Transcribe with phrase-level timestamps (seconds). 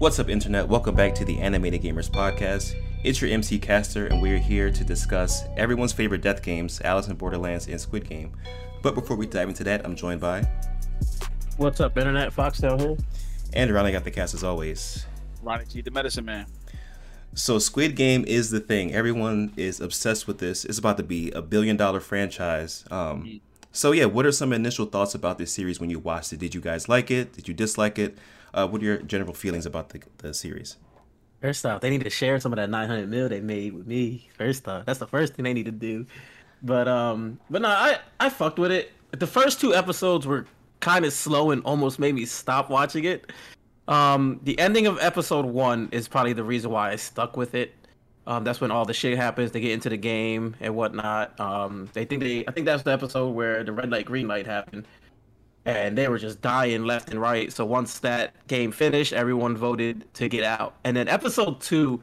[0.00, 0.66] What's up, Internet?
[0.66, 2.74] Welcome back to the Animated Gamers Podcast.
[3.04, 7.16] It's your MC Caster, and we're here to discuss everyone's favorite death games, Alice in
[7.16, 8.34] Borderlands and Squid Game.
[8.80, 10.48] But before we dive into that, I'm joined by
[11.58, 12.32] What's up, Internet?
[12.32, 12.96] Foxtail here.
[13.52, 15.04] and Ronnie got the cast as always.
[15.42, 16.46] Ronnie G, the medicine man.
[17.34, 18.94] So Squid Game is the thing.
[18.94, 20.64] Everyone is obsessed with this.
[20.64, 22.86] It's about to be a billion dollar franchise.
[22.90, 23.42] Um,
[23.72, 26.38] so yeah, what are some initial thoughts about this series when you watched it?
[26.38, 27.32] Did you guys like it?
[27.32, 28.18] Did you dislike it?
[28.52, 30.76] Uh, what are your general feelings about the, the series?
[31.40, 34.28] First off, they need to share some of that 900 mil they made with me.
[34.36, 36.06] First off, that's the first thing they need to do.
[36.62, 38.92] But um, but no, I I fucked with it.
[39.12, 40.46] The first two episodes were
[40.80, 43.32] kind of slow and almost made me stop watching it.
[43.88, 47.74] Um, the ending of episode one is probably the reason why I stuck with it.
[48.26, 49.52] Um, that's when all the shit happens.
[49.52, 51.38] They get into the game and whatnot.
[51.40, 54.46] Um, they think they, I think that's the episode where the red light, green light
[54.46, 54.86] happened,
[55.64, 57.52] and they were just dying left and right.
[57.52, 60.74] So once that game finished, everyone voted to get out.
[60.84, 62.02] And then episode two,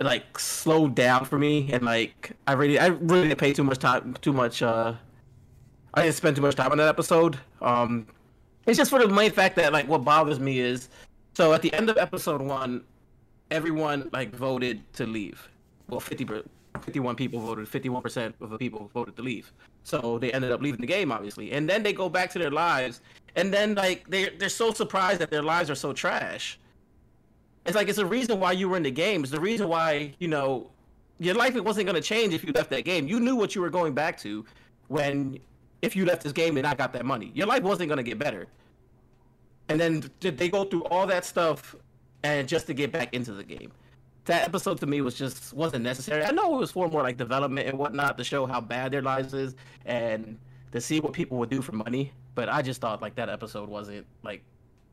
[0.00, 3.78] like slowed down for me, and like I really, I really didn't pay too much
[3.78, 4.62] time, too much.
[4.62, 4.94] uh
[5.94, 7.38] I didn't spend too much time on that episode.
[7.60, 8.06] Um,
[8.66, 10.88] it's just for the main fact that like what bothers me is,
[11.34, 12.84] so at the end of episode one,
[13.50, 15.48] everyone like voted to leave.
[15.88, 16.44] Well, 50, per-
[16.82, 17.68] 51 people voted.
[17.68, 19.52] Fifty-one percent of the people voted to leave.
[19.84, 21.52] So they ended up leaving the game, obviously.
[21.52, 23.00] And then they go back to their lives,
[23.36, 26.58] and then like they they're so surprised that their lives are so trash.
[27.66, 29.22] It's like it's a reason why you were in the game.
[29.22, 30.70] It's the reason why you know
[31.18, 33.08] your life wasn't gonna change if you left that game.
[33.08, 34.44] You knew what you were going back to
[34.88, 35.38] when
[35.82, 37.30] if you left this game and I got that money.
[37.34, 38.46] Your life wasn't gonna get better.
[39.68, 41.76] And then they go through all that stuff
[42.22, 43.72] and just to get back into the game.
[44.24, 46.22] That episode to me was just wasn't necessary.
[46.22, 49.02] I know it was for more like development and whatnot to show how bad their
[49.02, 50.38] lives is and
[50.72, 52.12] to see what people would do for money.
[52.34, 54.42] But I just thought like that episode wasn't like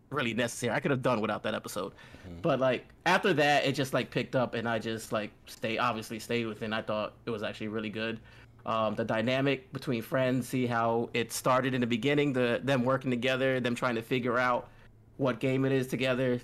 [0.10, 0.74] really necessary.
[0.74, 1.94] I could have done without that episode.
[2.42, 6.20] But like after that, it just like picked up and I just like stay obviously
[6.20, 6.72] stayed with it.
[6.72, 8.20] I thought it was actually really good.
[8.66, 13.12] Um, the dynamic between friends, see how it started in the beginning, the them working
[13.12, 14.70] together, them trying to figure out
[15.18, 16.40] what game it is together,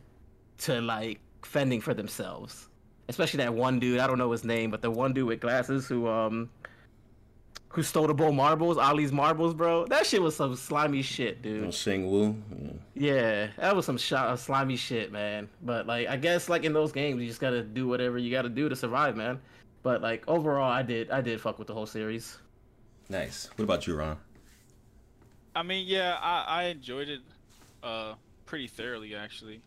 [0.62, 2.68] to like fending for themselves.
[3.10, 5.88] Especially that one dude, I don't know his name, but the one dude with glasses
[5.88, 6.50] who um
[7.70, 9.86] who stole the bowl marbles, Ali's marbles, bro.
[9.86, 11.74] That shit was some slimy shit, dude.
[11.74, 12.36] Shing Wu.
[12.94, 13.14] Yeah.
[13.14, 15.50] Yeah, that was some shot, slimy shit, man.
[15.62, 18.50] But like, I guess like in those games, you just gotta do whatever you gotta
[18.50, 19.40] do to survive, man.
[19.84, 22.38] But like overall, I did, I did fuck with the whole series.
[23.10, 23.50] Nice.
[23.56, 24.18] What about you, Ron?
[25.56, 27.22] I mean, yeah, I, I enjoyed it
[27.84, 28.14] uh
[28.46, 29.62] pretty thoroughly actually.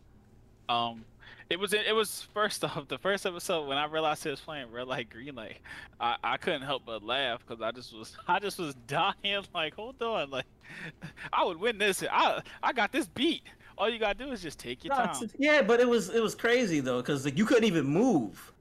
[0.69, 1.05] Um
[1.49, 4.71] it was it was first off the first episode when I realized he was playing
[4.71, 5.59] red light green light,
[5.99, 9.75] I, I couldn't help but laugh because I just was I just was dying like
[9.75, 10.45] hold on like
[11.31, 13.43] I would win this I I got this beat.
[13.77, 15.29] All you gotta do is just take your No, time.
[15.37, 18.53] yeah, but it was it was crazy though, cause like you couldn't even move.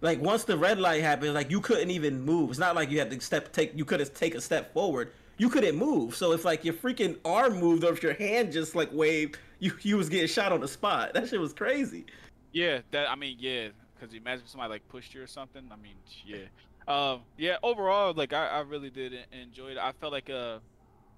[0.00, 2.50] Like once the red light happened, like you couldn't even move.
[2.50, 5.12] It's not like you had to step take you couldn't take a step forward.
[5.38, 6.14] You couldn't move.
[6.14, 9.72] So if like your freaking arm moved or if your hand just like waved, you
[9.82, 11.14] you was getting shot on the spot.
[11.14, 12.06] That shit was crazy.
[12.52, 15.68] Yeah, that I mean, yeah, because imagine somebody like pushed you or something.
[15.70, 15.94] I mean,
[16.24, 16.46] yeah,
[16.88, 17.56] um, yeah.
[17.62, 19.78] Overall, like I, I really did enjoy it.
[19.78, 20.58] I felt like uh,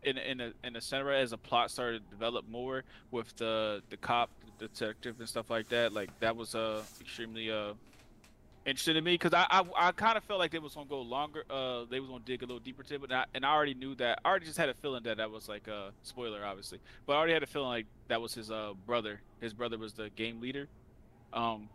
[0.02, 3.82] in in the in the center as the plot started to develop more with the
[3.90, 5.92] the cop, the detective, and stuff like that.
[5.92, 7.74] Like that was uh extremely uh
[8.68, 11.00] interesting to me because I I, I kind of felt like they was gonna go
[11.00, 11.44] longer.
[11.50, 13.74] Uh, they was gonna dig a little deeper to it, but I, and I already
[13.74, 14.20] knew that.
[14.24, 17.16] I already just had a feeling that that was like a spoiler, obviously, but I
[17.16, 19.20] already had a feeling like that was his uh brother.
[19.40, 20.68] His brother was the game leader.
[21.32, 21.68] Um,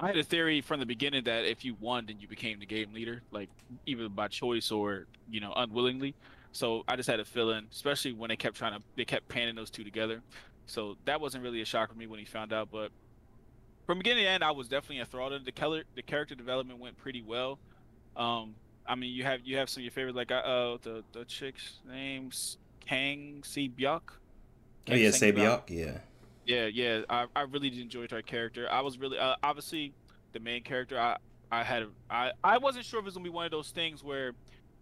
[0.00, 2.66] I had a theory from the beginning that if you won, then you became the
[2.66, 3.48] game leader, like
[3.86, 6.14] either by choice or you know unwillingly.
[6.52, 9.54] So I just had a feeling, especially when they kept trying to, they kept panning
[9.54, 10.22] those two together.
[10.66, 12.68] So that wasn't really a shock for me when he found out.
[12.70, 12.90] But
[13.88, 15.32] from beginning to end, I was definitely enthralled.
[15.46, 17.58] The color, the character development went pretty well.
[18.18, 18.54] Um,
[18.86, 21.78] I mean, you have you have some of your favorites, like uh, the the chick's
[21.88, 24.02] name's Kang Si Byuk.
[24.90, 25.70] Oh yeah, Sang Byuk.
[25.70, 26.00] Yeah.
[26.44, 28.68] Yeah, yeah, I, I really did enjoy her character.
[28.70, 29.94] I was really uh, obviously
[30.34, 31.00] the main character.
[31.00, 31.16] I
[31.50, 34.04] I had I I wasn't sure if it was gonna be one of those things
[34.04, 34.32] where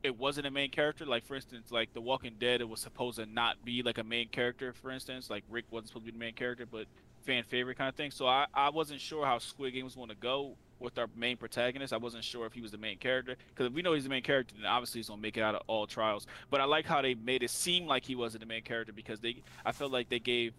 [0.03, 1.07] it wasn't a main character.
[1.07, 4.05] Like for instance, like The Walking Dead, it was supposed to not be like a
[4.05, 4.73] main character.
[4.73, 6.87] For instance, like Rick wasn't supposed to be the main character, but
[7.27, 8.11] fan favorite kind of thing.
[8.11, 11.37] So I I wasn't sure how Squid Game was going to go with our main
[11.37, 11.93] protagonist.
[11.93, 14.11] I wasn't sure if he was the main character because if we know he's the
[14.11, 16.27] main character, then obviously he's gonna make it out of all trials.
[16.51, 19.21] But I like how they made it seem like he wasn't the main character because
[19.21, 20.53] they I felt like they gave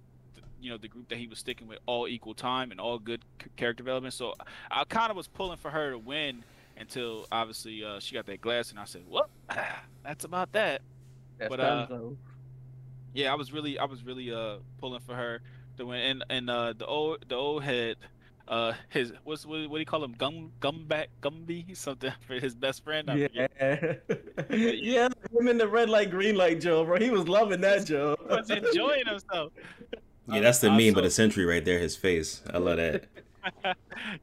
[0.59, 3.21] you know the group that he was sticking with all equal time and all good
[3.41, 4.13] c- character development.
[4.13, 4.33] So
[4.71, 6.43] I kind of was pulling for her to win
[6.77, 9.29] until obviously uh, she got that glass, and I said, "Well,
[10.03, 10.81] that's about that."
[11.37, 11.87] That's But, uh,
[13.13, 15.41] yeah, I was really I was really uh pulling for her.
[15.77, 17.97] The one and and uh the old the old head,
[18.47, 22.56] uh his what's what, what do you call him gum gumback gumby something for his
[22.56, 23.09] best friend.
[23.09, 23.95] I Yeah,
[24.50, 25.07] yeah,
[25.39, 26.97] him in the red light, green light, Joe, bro.
[27.00, 28.15] He was loving that, Joe.
[28.19, 29.53] He was enjoying himself.
[30.27, 31.80] Yeah, that's the I- I meme of saw- the century right there.
[31.80, 32.41] His face.
[32.53, 33.06] I love that.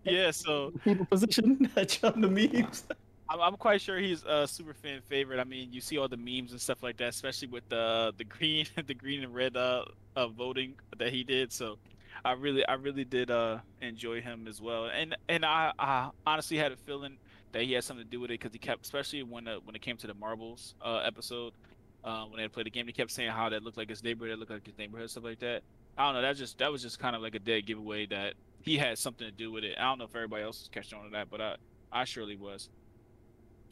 [0.04, 2.84] yeah, so People position Joe the memes.
[3.30, 5.40] I'm, I'm quite sure he's a super fan favorite.
[5.40, 8.24] I mean, you see all the memes and stuff like that, especially with the the
[8.24, 9.84] green, the green and red uh,
[10.16, 11.52] uh voting that he did.
[11.52, 11.78] So,
[12.24, 14.86] I really, I really did uh enjoy him as well.
[14.86, 17.18] And and I, I honestly had a feeling
[17.52, 19.74] that he had something to do with it because he kept, especially when uh, when
[19.76, 21.52] it came to the marbles uh episode,
[22.02, 24.02] uh, when they had played the game, he kept saying how that looked like his
[24.02, 25.62] neighborhood, that looked like his neighborhood, stuff like that.
[25.96, 26.22] I don't know.
[26.22, 29.26] That just that was just kind of like a dead giveaway that he had something
[29.26, 29.76] to do with it.
[29.78, 31.56] I don't know if everybody else was catching on to that, but I
[31.92, 32.68] I surely was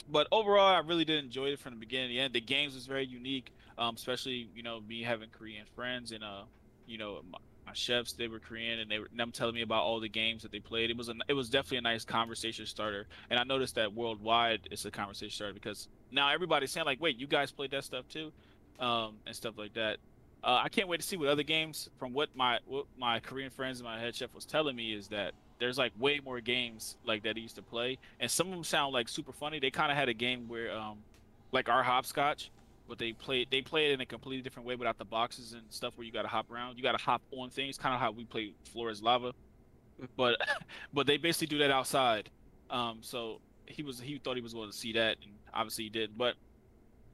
[0.08, 2.34] but overall, I really did enjoy it from the beginning to the end.
[2.34, 6.42] The games was very unique, um, especially you know me having Korean friends and uh,
[6.86, 9.82] you know my, my chefs they were Korean and they were them telling me about
[9.82, 10.90] all the games that they played.
[10.90, 14.69] It was a it was definitely a nice conversation starter, and I noticed that worldwide
[14.70, 18.06] it's a conversation starter because now everybody's saying like, wait, you guys played that stuff
[18.08, 18.32] too,
[18.78, 19.98] um, and stuff like that.
[20.44, 21.88] Uh, I can't wait to see what other games.
[21.98, 25.08] From what my what my Korean friends and my head chef was telling me is
[25.08, 28.52] that there's like way more games like that he used to play, and some of
[28.52, 29.60] them sound like super funny.
[29.60, 30.98] They kind of had a game where, um,
[31.52, 32.50] like our hopscotch,
[32.92, 35.62] but they played they play it in a completely different way without the boxes and
[35.70, 36.76] stuff where you got to hop around.
[36.76, 39.32] You got to hop on things, kind of how we play Floor is Lava,
[40.14, 40.36] but
[40.92, 42.28] but they basically do that outside.
[42.68, 45.90] Um, so he was he thought he was going to see that, and obviously he
[45.90, 46.18] did.
[46.18, 46.34] But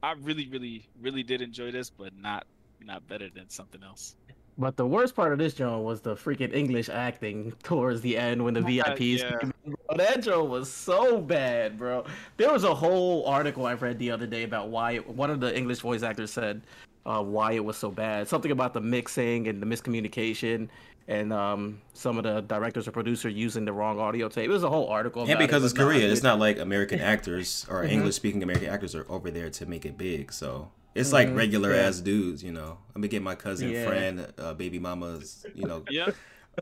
[0.03, 2.45] I really, really, really did enjoy this, but not
[2.81, 4.17] not better than something else.
[4.57, 8.43] But the worst part of this, Joe, was the freaking English acting towards the end
[8.43, 8.99] when the VIPs.
[9.19, 9.37] yeah.
[9.39, 9.53] came in.
[9.69, 12.05] Bro, that Joe was so bad, bro.
[12.37, 15.39] There was a whole article I read the other day about why it, one of
[15.39, 16.61] the English voice actors said
[17.05, 18.27] uh, why it was so bad.
[18.27, 20.67] Something about the mixing and the miscommunication,
[21.07, 24.45] and um, some of the directors or producer using the wrong audio tape.
[24.45, 25.23] It was a whole article.
[25.23, 27.89] And about because it, it's but nah, Korea, it's not like American actors or Mhm.
[27.89, 30.31] English speaking American actors are over there to make it big.
[30.31, 31.87] So it's like Mhm, regular yeah.
[31.87, 32.77] ass dudes, you know.
[32.95, 33.85] I'm gonna get my cousin, Yeah.
[33.85, 36.11] friend, uh, baby mama's, you know, Yeah,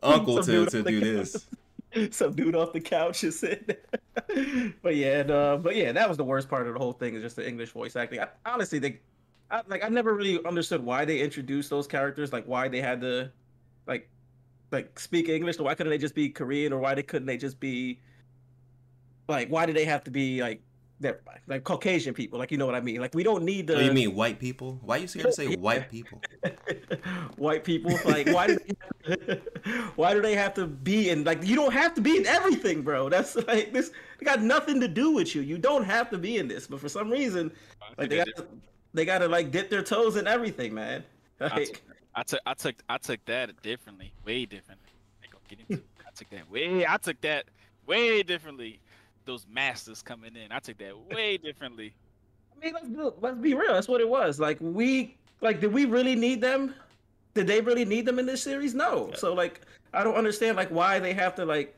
[0.02, 1.46] uncle to, to do this.
[2.10, 3.76] Some dude off the couch is sitting.
[4.82, 7.14] but yeah, and, uh, but yeah, that was the worst part of the whole thing
[7.14, 8.20] is just the English voice acting.
[8.20, 9.00] I, honestly, they,
[9.50, 13.00] I, like, I never really understood why they introduced those characters, like why they had
[13.02, 13.30] to,
[13.86, 14.10] like,
[14.70, 15.58] like speak English.
[15.58, 18.00] Or why couldn't they just be Korean, or why they couldn't they just be,
[19.28, 20.62] like, why do they have to be like,
[21.00, 22.38] they're like Caucasian people?
[22.38, 23.00] Like, you know what I mean?
[23.00, 23.76] Like, we don't need the.
[23.76, 24.78] Oh, you mean white people?
[24.82, 25.56] Why are you scared to say Yeah.
[25.56, 26.20] white people?
[27.36, 28.58] white people like why do
[29.06, 29.40] they,
[29.96, 32.82] why do they have to be in like you don't have to be in everything
[32.82, 36.18] bro that's like this they got nothing to do with you you don't have to
[36.18, 37.50] be in this but for some reason
[37.96, 38.46] like they got to,
[38.94, 41.02] they got to like dip their toes in everything man
[41.40, 41.82] I like took,
[42.14, 44.88] I took I took I took that differently, way differently.
[45.22, 45.82] Ain't get into.
[46.06, 47.44] I took that way I took that
[47.86, 48.80] way differently.
[49.28, 51.92] Those masters coming in, I took that way differently.
[52.56, 53.74] I mean let's be, let's be real.
[53.74, 54.40] That's what it was.
[54.40, 56.74] Like we like did we really need them?
[57.34, 58.74] Did they really need them in this series?
[58.74, 59.10] No.
[59.16, 59.60] So like
[59.92, 61.76] I don't understand like why they have to like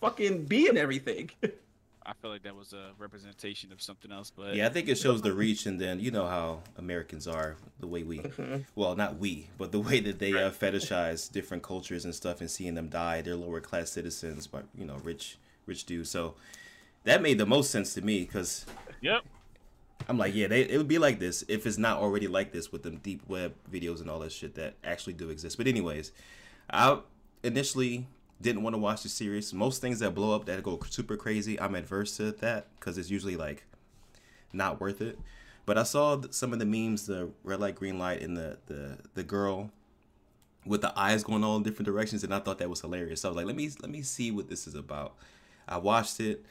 [0.00, 1.30] fucking be in everything.
[2.06, 4.96] I feel like that was a representation of something else, but Yeah, I think it
[4.96, 8.64] shows the reach, and then you know how Americans are, the way we, Mhm.
[8.74, 12.50] well, not we, but the way that they uh, fetishize different cultures and stuff, and
[12.50, 15.36] seeing them die, they're lower class citizens, but you know, rich,
[15.66, 16.10] rich dudes.
[16.10, 16.34] So
[17.04, 18.66] that made the most sense to me because
[19.00, 19.22] yep.
[20.08, 22.72] I'm like, yeah, they, it would be like this if it's not already like this
[22.72, 25.56] with them deep web videos and all that shit that actually do exist.
[25.56, 26.12] But anyways,
[26.70, 26.98] I
[27.42, 28.06] initially
[28.40, 29.52] didn't want to watch the series.
[29.52, 33.10] Most things that blow up that go super crazy, I'm adverse to that because it's
[33.10, 33.64] usually like
[34.52, 35.18] not worth it.
[35.64, 38.98] But I saw some of the memes, the red light, green light, and the the
[39.14, 39.70] the girl
[40.66, 43.20] with the eyes going all in different directions, and I thought that was hilarious.
[43.20, 45.14] So I was like, let me let me see what this is about.
[45.68, 46.44] I watched it,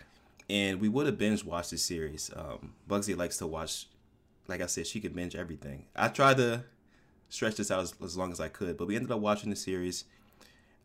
[0.51, 2.29] and we would have binge watched the series.
[2.36, 3.88] Um, Bugsy likes to watch,
[4.48, 5.86] like I said, she could binge everything.
[5.96, 6.65] I tried to
[7.29, 9.55] stretch this out as, as long as I could, but we ended up watching the
[9.55, 10.03] series.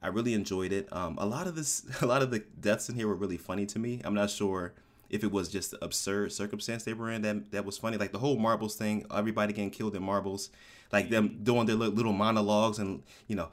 [0.01, 0.87] I really enjoyed it.
[0.93, 3.67] Um, a lot of this, a lot of the deaths in here were really funny
[3.67, 4.01] to me.
[4.05, 4.73] I'm not sure
[5.11, 7.97] if it was just the absurd circumstance they were in that that was funny.
[7.97, 10.51] Like the whole marbles thing, everybody getting killed in marbles,
[10.93, 13.49] like them doing their little monologues, and you know,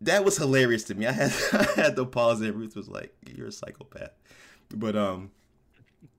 [0.00, 1.06] that was hilarious to me.
[1.06, 4.12] I had I had to pause, and Ruth was like, "You're a psychopath,"
[4.72, 5.30] but um.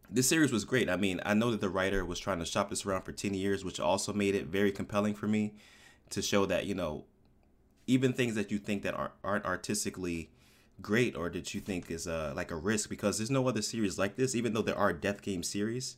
[0.10, 0.92] This series was great.
[0.92, 3.34] I mean, I know that the writer was trying to shop this around for 10
[3.34, 5.56] years, which also made it very compelling for me
[6.12, 7.06] to show that, you know,
[7.88, 10.30] even things that you think that aren't, aren't artistically
[10.84, 13.98] great or that you think is uh, like a risk because there's no other series
[13.98, 15.98] like this even though there are death game series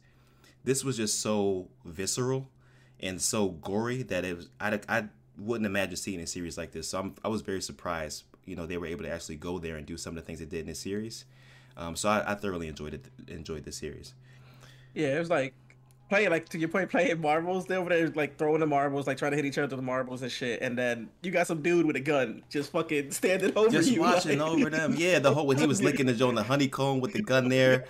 [0.63, 2.50] this was just so visceral
[3.00, 5.05] and so gory that it was I, I
[5.38, 6.89] wouldn't imagine seeing a series like this.
[6.89, 8.24] So I'm, I was very surprised.
[8.45, 10.39] You know, they were able to actually go there and do some of the things
[10.39, 11.25] they did in this series.
[11.77, 13.05] Um, so I, I thoroughly enjoyed it.
[13.27, 14.13] Enjoyed the series.
[14.94, 15.53] Yeah, it was like
[16.10, 17.65] playing like to your point, playing marbles.
[17.65, 19.82] They over there like throwing the marbles, like trying to hit each other with the
[19.86, 20.62] marbles and shit.
[20.62, 24.01] And then you got some dude with a gun just fucking standing over Just you,
[24.01, 24.96] watching like- over them.
[24.98, 27.86] Yeah, the whole when he was licking the joint, the honeycomb with the gun there.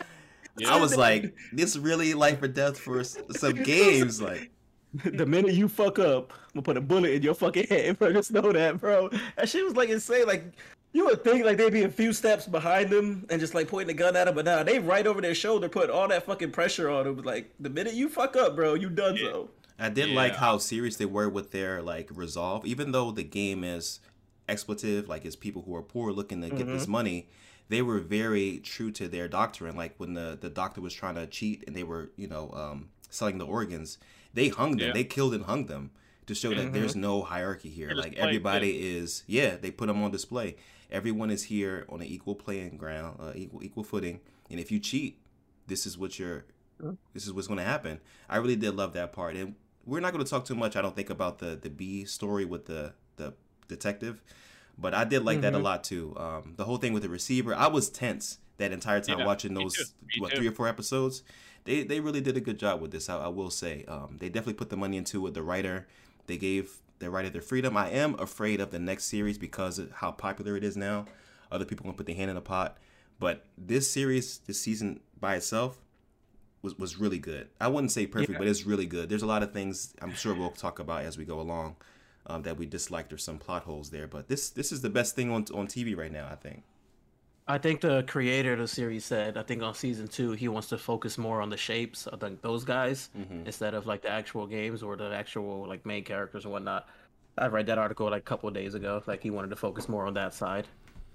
[0.67, 4.21] I was like, this really life or death for some games.
[4.21, 4.51] Like,
[5.03, 8.13] the minute you fuck up, I'm gonna put a bullet in your fucking head, bro.
[8.13, 9.09] Just know that, bro.
[9.35, 10.25] That shit was like insane.
[10.25, 10.45] Like
[10.95, 13.93] you would think like they'd be a few steps behind them and just like pointing
[13.97, 16.51] the gun at him, but now they right over their shoulder, putting all that fucking
[16.51, 17.17] pressure on him.
[17.17, 19.49] Like the minute you fuck up, bro, you done so.
[19.77, 23.65] I did like how serious they were with their like resolve, even though the game
[23.65, 23.99] is
[24.47, 27.27] expletive, like it's people who are poor looking to get this money.
[27.67, 29.75] They were very true to their doctrine.
[29.75, 32.87] Like when the the doctor was trying to cheat and they were, you know, um,
[33.09, 33.97] selling the organs,
[34.33, 34.87] they hung them.
[34.87, 34.93] Yeah.
[34.93, 35.91] They killed and hung them
[36.27, 37.89] to show that there's no hierarchy here.
[37.89, 40.55] It was Like played everybody is, yeah, they put them on display.
[40.91, 44.19] Everyone is here on an equal playing ground, uh, equal equal footing.
[44.49, 45.19] And if you cheat,
[45.67, 46.45] this is what you're
[47.13, 47.99] this is what's going to happen.
[48.29, 50.75] I really did love that part, and we're not going to talk too much.
[50.75, 53.33] I don't think about the the B story with the the
[53.67, 54.21] detective,
[54.77, 56.13] but I did like that a lot too.
[56.17, 59.53] Um, the whole thing with the receiver, I was tense that entire time Yeah, watching
[59.53, 60.37] those too, what too.
[60.37, 61.23] three or four episodes.
[61.63, 63.09] They they really did a good job with this.
[63.09, 65.33] I, I will say, um, they definitely put the money into it.
[65.33, 65.87] The writer,
[66.27, 67.77] they gave the writer their freedom.
[67.77, 71.05] I am afraid of the next series because of how popular it is now.
[71.51, 72.77] Other people gonna put their hand in the pot,
[73.19, 75.77] but this series, this season by itself,
[76.61, 77.47] was was really good.
[77.61, 78.37] I wouldn't say perfect, Yeah.
[78.39, 79.07] but it's really good.
[79.09, 81.75] There's a lot of things I'm sure we'll talk about as we go along
[82.25, 84.07] um, that we disliked or some plot holes there.
[84.07, 86.27] But this this is the best thing on on TV right now.
[86.29, 86.63] I think.
[87.47, 90.69] I think the creator of the series said, I think on season two, he wants
[90.69, 93.45] to focus more on the shapes of like those guys mm-hmm.
[93.45, 96.87] instead of like the actual games or the actual like main characters and whatnot.
[97.37, 99.03] I read that article like a couple of days ago.
[99.05, 100.67] Like he wanted to focus more on that side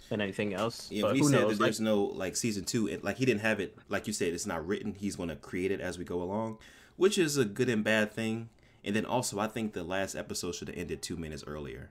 [0.08, 0.88] than anything else.
[0.90, 1.58] Yeah, but he who said knows?
[1.58, 2.87] that there's like, no like season two.
[2.87, 3.76] It, like he didn't have it.
[3.88, 4.94] Like you said, it's not written.
[4.94, 6.58] He's going to create it as we go along,
[6.96, 8.50] which is a good and bad thing.
[8.84, 11.90] And then also, I think the last episode should have ended two minutes earlier.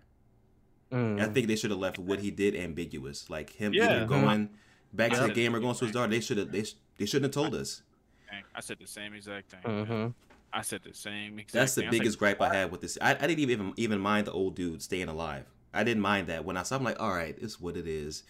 [0.91, 3.85] Mm, I think they should have left what he did ambiguous, like him Yeah.
[3.97, 4.49] either going
[4.93, 6.11] back to the game or going to his daughter.
[6.11, 6.51] They should have.
[6.51, 7.81] They, sh- they shouldn't have told us.
[8.55, 9.61] I said the same exact thing.
[9.63, 10.13] mhm.
[10.51, 11.59] I said the same exact thing.
[11.61, 11.87] That's the thing.
[11.87, 12.97] I like, biggest gripe I had with this.
[13.01, 15.45] I, I didn't even even mind the old dude staying alive.
[15.73, 16.75] I didn't mind that when I saw.
[16.75, 18.23] I'm like, all right, it's what it is.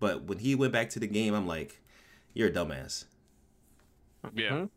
[0.00, 1.80] But when he went back to the game, I'm like,
[2.34, 3.04] you're a dumbass.
[4.34, 4.50] Yeah.
[4.50, 4.70] Mhm.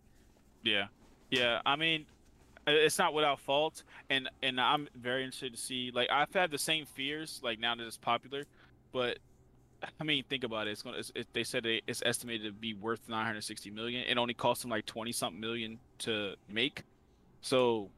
[0.63, 0.87] Yeah,
[1.29, 1.61] yeah.
[1.65, 2.14] I mean, i-
[2.67, 5.91] Uh, it's not without fault, and and I'm very interested to see.
[5.93, 7.39] Like, I've had the same fears.
[7.43, 8.45] Like now that it's popular,
[8.91, 9.19] but
[9.99, 10.71] I mean, think about it.
[10.71, 10.97] It's gonna.
[10.97, 14.03] It's, it, they said it, it's estimated to be worth 960 million.
[14.07, 16.83] It only cost them like 20 something million to make.
[17.41, 17.89] So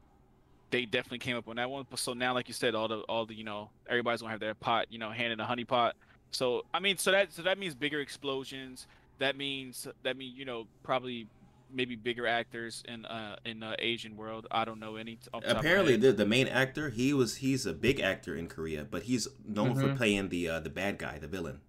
[0.70, 1.86] they definitely came up on that one.
[1.96, 4.54] So now, like you said, all the all the you know everybody's gonna have their
[4.54, 5.96] pot, you know, hand in a honey pot.
[6.30, 8.86] So I mean, so that so that means bigger explosions.
[9.18, 11.26] That means that mean you know probably
[11.70, 14.46] maybe bigger actors in uh in the Asian world.
[14.50, 15.18] I don't know any.
[15.32, 18.00] off the top of my Apparently, the the main actor, he was he's a big
[18.00, 19.96] actor in Korea, but he's known for Mhm.
[19.96, 21.60] playing the uh, the bad guy, the villain.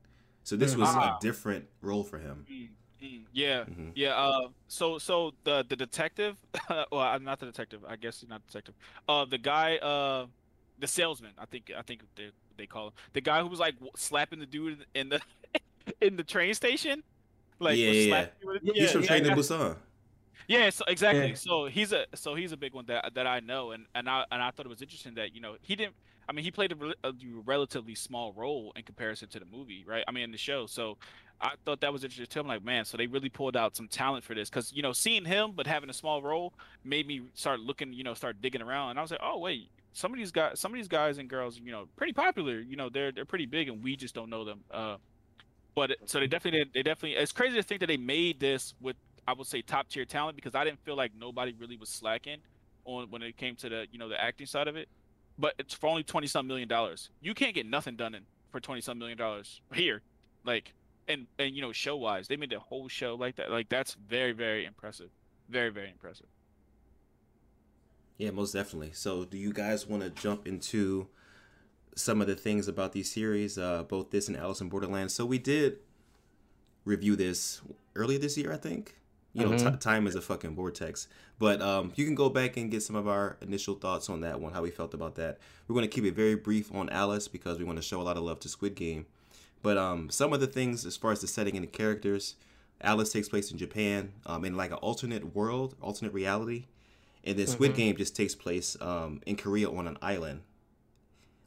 [0.43, 1.17] So this was Ah.
[1.17, 2.45] a different role for him.
[2.49, 2.69] Mm,
[3.03, 3.91] mm, yeah, Mhm.
[3.95, 4.15] yeah.
[4.15, 6.37] Uh, so so the the detective,
[6.69, 7.83] well, I'm not the detective.
[7.87, 8.73] I guess he's not detective.
[9.07, 10.27] Uh, the guy, uh,
[10.79, 11.31] the salesman.
[11.37, 14.45] I think I think they they call him the guy who was like slapping the
[14.45, 15.21] dude in the
[16.01, 17.03] in the train station.
[17.61, 19.31] Like Yeah, was yeah, with- Yeah, He's from yeah, Train to.
[19.31, 19.75] Busan.
[20.47, 21.29] Yeah, so exactly.
[21.29, 21.33] Yeah.
[21.35, 24.25] So he's a so he's a big one that that I know, and and I
[24.31, 25.95] and I thought it was interesting that you know he didn't.
[26.27, 27.13] I mean, he played a, a
[27.45, 30.03] relatively small role in comparison to the movie, right?
[30.07, 30.67] I mean, in the show.
[30.67, 30.97] So
[31.41, 32.39] I thought that was interesting too.
[32.41, 34.93] I'm like, man, so they really pulled out some talent for this, because you know,
[34.93, 36.53] seeing him but having a small role
[36.83, 39.71] made me start looking, you know, start digging around, and I was like, oh wait,
[39.93, 42.59] some of these guys, some of these guys and girls, you know, pretty popular.
[42.59, 44.61] You know, they're they're pretty big, and we just don't know them.
[44.71, 44.97] Uh,
[45.75, 46.69] but it- so they definitely.
[46.73, 47.17] They definitely.
[47.17, 48.95] It's crazy to think that they made this with
[49.29, 52.39] I would say top tier talent because I didn't feel like nobody really was slacking
[52.85, 54.89] on when it came to the you know the acting side of it.
[55.37, 57.11] But it's for only twenty some million dollars.
[57.21, 60.01] You can't get nothing done in for twenty some million dollars here,
[60.45, 60.73] like
[61.07, 63.51] and and you know show wise, they made the whole show like that.
[63.51, 65.11] Like that's very very impressive,
[65.47, 66.25] very very impressive.
[68.17, 68.91] Yeah, most definitely.
[68.93, 71.07] So, do you guys want to jump into
[71.95, 75.13] some of the things about these series, uh, both this and Alice in Borderlands?
[75.13, 75.77] So, we did
[76.83, 77.61] review this
[77.95, 78.95] earlier this year, I think.
[79.33, 79.71] You know, Mhm.
[79.73, 81.07] t- time is a fucking vortex.
[81.37, 84.41] But um, you can go back and get some of our initial thoughts on that
[84.41, 85.37] one, how we felt about that.
[85.67, 88.03] We're going to keep it very brief on Alice because we want to show a
[88.03, 89.05] lot of love to Squid Game.
[89.61, 92.35] But um, some of the things, as far as the setting and the characters,
[92.81, 96.65] Alice takes place in Japan, um, in like an alternate world, alternate reality,
[97.23, 97.75] and then Squid Mhm.
[97.75, 100.41] Game just takes place um, in Korea on an island.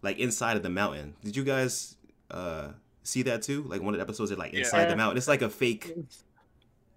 [0.04, 1.14] like inside of the mountain.
[1.22, 1.94] Did you guys
[2.30, 2.72] uh
[3.04, 3.62] see that too?
[3.62, 5.16] Like one of the episodes are like inside the mountain.
[5.16, 5.94] It's like a fake.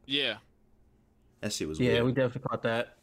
[0.08, 0.38] Yeah.
[1.46, 2.06] That shit was Yeah, weird.
[2.06, 2.98] we definitely caught that.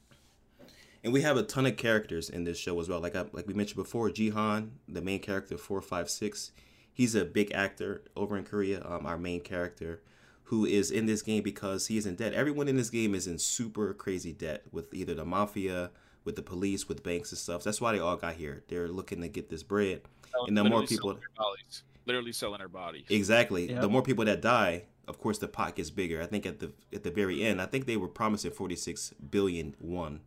[1.05, 2.99] And we have a ton of characters in this show as well.
[2.99, 6.51] Like I, like we mentioned before, Jihan, the main character, four five six.
[6.93, 8.85] He's a big actor over in Korea.
[8.85, 10.03] Um, our main character,
[10.45, 12.33] who is in this game because he is in debt.
[12.35, 15.93] Everyone in this game is in super crazy debt with either the mafia,
[16.25, 17.63] with the police, with banks and stuff.
[17.63, 18.65] That's why they all got here.
[18.67, 20.01] They're looking to get this bread.
[20.49, 21.83] And the more people- selling their bodies.
[22.07, 23.05] literally selling their bodies.
[23.09, 23.71] Exactly.
[23.71, 23.83] Yep.
[23.83, 26.23] The more people that die, of course, the pot gets bigger.
[26.23, 29.13] I think at the at the very end, I think they were promising forty six
[29.31, 30.21] billion one,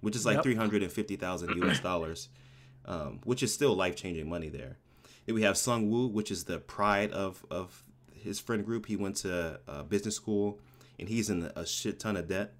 [0.00, 0.42] which is like Yep.
[0.44, 1.80] three hundred and fifty thousand U.S.
[1.80, 2.28] dollars,
[2.86, 4.78] um, which is still life changing money there.
[5.26, 8.86] Then we have Sung Woo, which is the pride of of his friend group.
[8.86, 10.60] He went to uh, business school,
[10.98, 12.54] and he's in a shit ton of debt.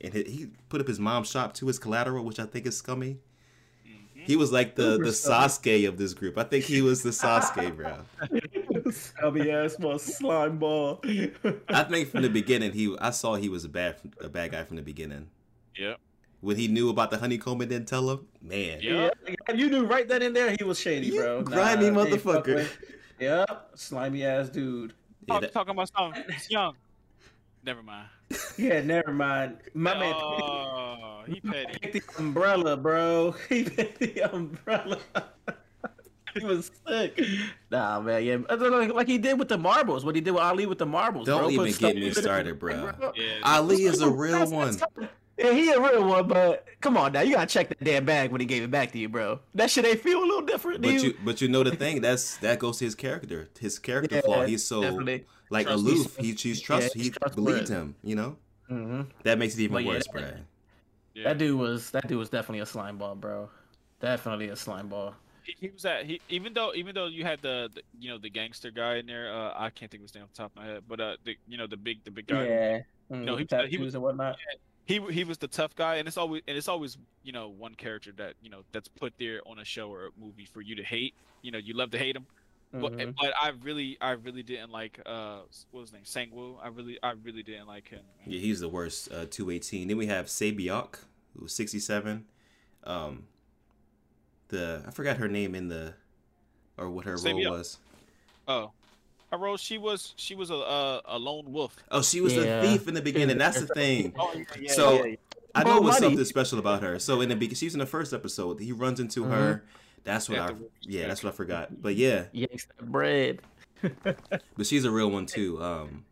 [0.00, 2.76] And he, he put up his mom's shop to his collateral, which I think is
[2.76, 3.18] scummy.
[4.14, 5.46] He was like the Super the scummy.
[5.48, 6.38] Sasuke of this group.
[6.38, 7.98] I think he was the Sasuke, bro.
[8.92, 11.00] Scummy ass small slime ball.
[11.68, 14.64] I think from the beginning he I saw he was a bad a bad guy
[14.64, 15.28] from the beginning.
[15.76, 15.98] Yep.
[16.40, 18.80] When he knew about the honeycomb and didn't tell him, man.
[18.82, 19.10] Yeah.
[19.28, 21.42] yeah, you knew right then and there he was shady, You bro.
[21.42, 22.68] grimy Nah, motherfucker.
[23.20, 24.92] Yep, slimy ass dude.
[25.28, 26.24] Yeah, Talk, that- talking about something.
[26.28, 26.74] It's young.
[27.64, 28.08] Never mind.
[28.58, 29.58] Yeah, never mind.
[29.74, 31.78] My man Oh, he petty.
[31.92, 33.36] picked the umbrella, bro.
[33.48, 34.98] He picked the umbrella.
[36.42, 37.20] He was sick.
[37.70, 38.38] Nah, man, yeah.
[38.50, 40.04] I Like he did with the marbles.
[40.04, 41.26] What he did with Ali with the marbles.
[41.26, 41.50] Don't bro.
[41.50, 42.16] Even get me it.
[42.16, 42.92] started, bro.
[43.16, 43.38] Yeah.
[43.44, 44.76] Ali is a real one.
[45.38, 48.30] Yeah, he a real one, but come on now, you gotta check that damn bag
[48.30, 49.40] when he gave it back to you, bro.
[49.54, 51.02] That shit ain't feel a little different, But dude.
[51.02, 53.48] you but you know the thing, that's that goes to his character.
[53.58, 54.44] His character flaw.
[54.44, 55.24] He's so definitely.
[55.48, 56.16] like Trust- aloof.
[56.18, 57.50] He he's trust he's he trustworthy.
[57.52, 58.36] believes him, you know?
[58.70, 59.06] Mhm.
[59.24, 60.22] That makes it even But worse, that- bro.
[61.14, 61.24] Yeah.
[61.24, 63.48] That dude was that dude was definitely a slime ball, bro.
[64.00, 65.14] Definitely a slime ball.
[65.44, 68.18] He, he was at he even though even though you had the, the you know
[68.18, 70.52] the gangster guy in there uh I can't think of his name off the top
[70.56, 72.80] of my head but uh the you know the big the big guy Yeah.
[73.10, 74.36] No, Mm, he- tattoos he was- and whatnot.
[74.84, 77.74] he he was the tough guy and it's always and it's always you know one
[77.74, 80.74] character that you know that's put there on a show or a movie for you
[80.76, 82.26] to hate you know you love to hate him
[82.72, 83.14] but Mhm.
[83.20, 85.40] but I really I really didn't like uh
[85.72, 88.68] what was his name Sangwoo I really I really didn't like him Yeah, he's the
[88.68, 89.10] worst.
[89.12, 89.88] Uh, two eighteen.
[89.88, 91.00] Then we have Sabiok,
[91.34, 92.24] who was sixty seven.
[92.84, 93.26] Um,
[94.52, 95.94] the I forgot her name in the,
[96.78, 97.44] or what her Sabiok.
[97.46, 97.78] role was.
[98.48, 98.70] oh
[99.32, 102.60] her role she was she was a a, a lone wolf Oh, she was Yeah.
[102.60, 103.38] the thief in the beginning.
[103.38, 104.12] That's the thing.
[104.18, 105.04] oh yeah, So
[105.54, 106.98] I know More it was something special about her.
[106.98, 108.60] So in the be- she's in the first episode.
[108.60, 109.64] He runs into her.
[110.04, 110.54] That's what I yeah.
[110.82, 111.06] yeah.
[111.08, 111.80] That's what I forgot.
[111.82, 113.40] But yeah, Yanks that bread.
[114.02, 115.62] but she's a real one too.
[115.62, 116.04] Um,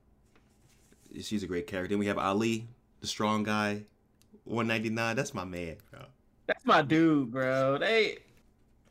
[1.20, 1.90] she's a great character.
[1.90, 2.68] Then we have Ali,
[3.00, 3.82] the strong guy,
[4.44, 5.16] one ninety nine.
[5.16, 5.76] That's my man.
[5.90, 6.00] Bro.
[6.46, 7.78] That's my dude, bro.
[7.78, 8.18] They I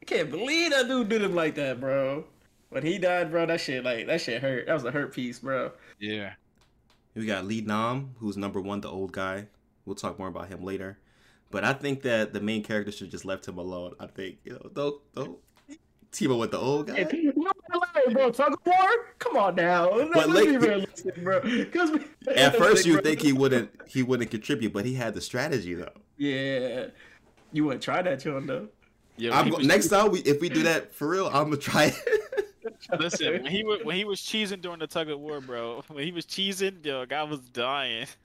[0.09, 2.25] can't believe that dude did him like that, bro.
[2.69, 4.67] When he died, bro, that shit like that shit hurt.
[4.67, 5.71] That was a hurt piece, bro.
[5.99, 6.33] yeah
[7.15, 9.47] We got Lee Nam, who's number one, the old guy.
[9.85, 10.99] We'll talk more about him later.
[11.51, 13.95] But I think that the main character should just left him alone.
[13.99, 15.39] I think you know, don't don't
[16.11, 17.07] team up with the old guy.
[17.11, 18.29] You know what, bro?
[18.31, 18.75] Tug of war?
[19.17, 19.89] Come on now.
[20.13, 21.41] But Let's be like- realistic, bro.
[21.71, 21.91] 'Cause
[22.35, 25.93] At first, you think he wouldn't he wouldn't contribute, but he had the strategy though.
[26.17, 26.87] Yeah.
[27.51, 28.67] You wouldn't try that, John, though.
[29.19, 31.57] Yeah I'm go- was- next time we if we do that for real, I'm gonna
[31.57, 32.45] try it.
[32.99, 35.83] Listen, when he was when he was cheesing during the tug of war, bro.
[35.87, 38.07] When he was cheesing, yo, guy was dying.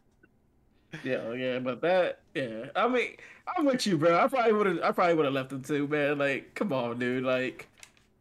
[1.02, 2.66] Yeah, oh, yeah, but that, yeah.
[2.76, 3.16] I mean,
[3.56, 4.16] I'm with you, bro.
[4.16, 6.18] I probably would have, I probably would have left him too, man.
[6.18, 7.24] Like, come on, dude.
[7.24, 7.66] Like,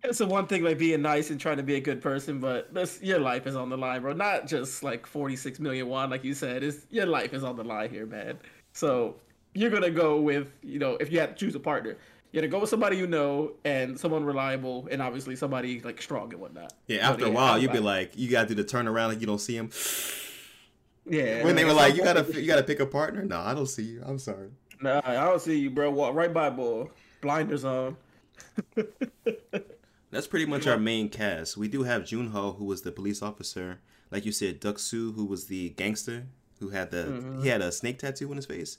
[0.04, 2.74] it's the one thing like being nice and trying to be a good person, but
[2.74, 4.14] this your life is on the line, bro.
[4.14, 6.64] Not just like 46 million won, like you said.
[6.64, 8.40] It's your life is on the line here, man.
[8.74, 9.18] So
[9.54, 11.98] you're gonna go with, you know, if you had to choose a partner,
[12.34, 16.34] you're gonna go with somebody you know and someone reliable, and obviously somebody like strong
[16.34, 16.74] and whatnot.
[16.88, 19.40] Yeah, after a while, you'd be like- you gotta do the turnaround like you don't
[19.40, 19.70] see him.
[21.06, 21.44] yeah.
[21.46, 23.24] When they were like, you gotta you gotta pick a partner.
[23.24, 24.04] No, I don't see you.
[24.06, 24.50] I'm sorry.
[24.82, 25.90] Nah, I don't see you, bro.
[25.92, 26.90] Walk right by, boy.
[27.22, 27.96] Blinders on.
[30.12, 31.58] That's pretty much our main cast.
[31.58, 33.80] We do have Junho, who was the police officer.
[34.12, 36.26] Like you said, Duck Soo, who was the gangster,
[36.60, 37.42] who had the Mhm.
[37.44, 38.78] he had a snake tattoo on his face.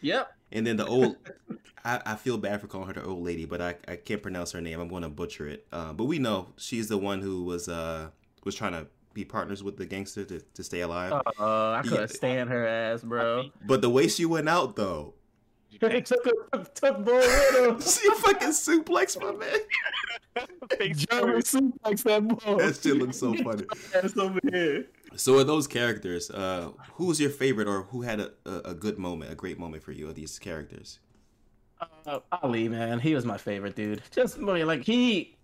[0.00, 0.32] Yep.
[0.52, 1.16] And then the old,
[1.84, 4.52] I, I feel bad for calling her the old lady, but I, I can't pronounce
[4.52, 4.78] her name.
[4.80, 5.66] I'm going to butcher it.
[5.72, 8.08] Uh, but we know she's the one who was uh
[8.44, 11.12] was trying to be partners with the gangster to, to stay alive.
[11.12, 12.06] Uh, I couldn't Yeah.
[12.06, 13.50] stand her ass, bro.
[13.66, 15.14] But the way she went out though,
[15.80, 17.80] took, took, took boy with him.
[17.80, 19.58] she fucking suplexed my man.
[20.94, 22.56] German suplex that boy.
[22.56, 23.64] That shit looks so funny.
[23.94, 24.86] Ass over here.
[25.16, 26.30] So are those characters?
[26.30, 29.82] Uh, who's your favorite, or who had a, a, a good moment, a great moment
[29.82, 30.98] for you of these characters?
[32.06, 34.02] Uh, Ali, man, he was my favorite dude.
[34.10, 35.36] Just like he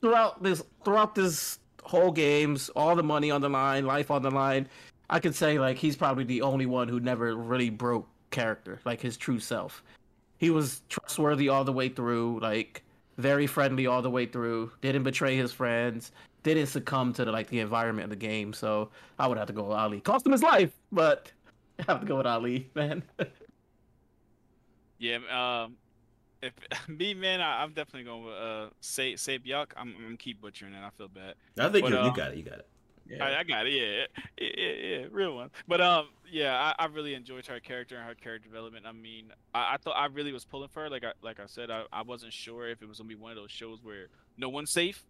[0.00, 4.30] throughout this throughout this whole games, all the money on the line, life on the
[4.30, 4.68] line.
[5.08, 9.00] I could say like he's probably the only one who never really broke character, like
[9.00, 9.82] his true self.
[10.38, 12.82] He was trustworthy all the way through, like
[13.18, 14.72] very friendly all the way through.
[14.80, 16.12] Didn't betray his friends.
[16.42, 18.52] Didn't succumb to the like the environment of the game.
[18.52, 20.00] So I would have to go with Ali.
[20.00, 21.30] Cost him his life, but
[21.78, 23.02] I have to go with Ali, man.
[24.98, 25.76] yeah, um,
[26.42, 26.52] if
[26.88, 29.72] me, man, I, am definitely going with uh, say say Yuck.
[29.76, 30.82] I'm, I'm keep butchering it.
[30.82, 31.34] I feel bad.
[31.58, 32.38] I think but, uh, you got it.
[32.38, 32.68] You got it.
[33.06, 33.24] Yeah.
[33.24, 33.72] I, I, got it.
[33.72, 34.22] Yeah.
[34.38, 35.50] Yeah, yeah, yeah, real one.
[35.66, 38.86] But um, yeah, I, I really enjoyed her character and her character development.
[38.86, 40.90] I mean, I, I thought I really was pulling for her.
[40.90, 43.32] Like I like I said, I, I wasn't sure if it was gonna be one
[43.32, 45.04] of those shows where no one's safe,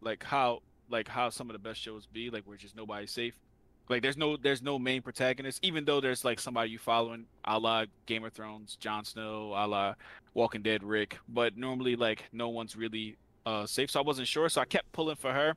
[0.00, 3.34] like how like how some of the best shows be, like where just nobody's safe.
[3.88, 7.58] Like there's no there's no main protagonist, even though there's like somebody you following, a
[7.58, 9.94] la Game of Thrones, Jon Snow, a la
[10.34, 11.18] Walking Dead Rick.
[11.28, 13.90] But normally like no one's really uh safe.
[13.90, 14.48] So I wasn't sure.
[14.48, 15.54] So I kept pulling for her.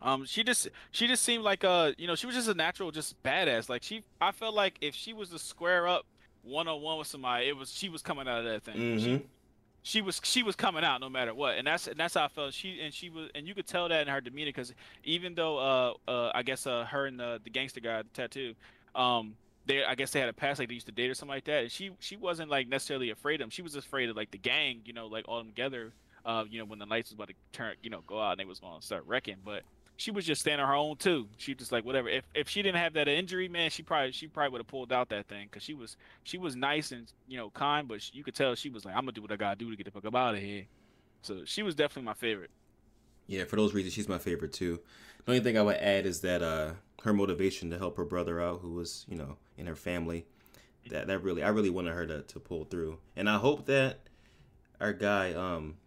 [0.00, 2.92] Um, she just she just seemed like uh you know she was just a natural
[2.92, 3.68] just badass.
[3.68, 6.06] Like she I felt like if she was to square up
[6.42, 8.76] one on one with somebody, it was she was coming out of that thing.
[8.76, 9.04] Mm-hmm.
[9.04, 9.26] She,
[9.88, 12.28] she was she was coming out no matter what, and that's and that's how I
[12.28, 12.52] felt.
[12.52, 15.56] She and she was, and you could tell that in her demeanor because even though
[15.56, 18.54] uh uh I guess uh her and the the gangster guy the tattoo,
[18.94, 21.34] um they I guess they had a past like they used to date or something
[21.34, 23.50] like that, and she she wasn't like necessarily afraid of him.
[23.50, 25.94] She was afraid of like the gang, you know, like all them together.
[26.22, 28.40] Uh, you know, when the lights was about to turn, you know, go out, and
[28.40, 29.36] they was gonna start wrecking.
[29.42, 29.62] But
[29.98, 31.26] she was just standing her own too.
[31.38, 32.08] She just like whatever.
[32.08, 34.92] If if she didn't have that injury, man, she probably she probably would have pulled
[34.92, 38.12] out that thing because she was she was nice and you know kind, but she,
[38.14, 39.84] you could tell she was like, I'm gonna do what I gotta do to get
[39.84, 40.64] the fuck up out of here.
[41.22, 42.50] So she was definitely my favorite.
[43.26, 44.78] Yeah, for those reasons, she's my favorite too.
[45.24, 48.40] The only thing I would add is that uh, her motivation to help her brother
[48.40, 50.26] out, who was you know in her family,
[50.90, 53.98] that that really I really wanted her to to pull through, and I hope that
[54.80, 55.78] our guy um,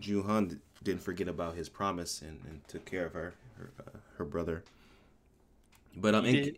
[0.00, 3.98] Ju Hun didn't forget about his promise and, and took care of her her, uh,
[4.18, 4.64] her brother.
[5.96, 6.56] But um, in,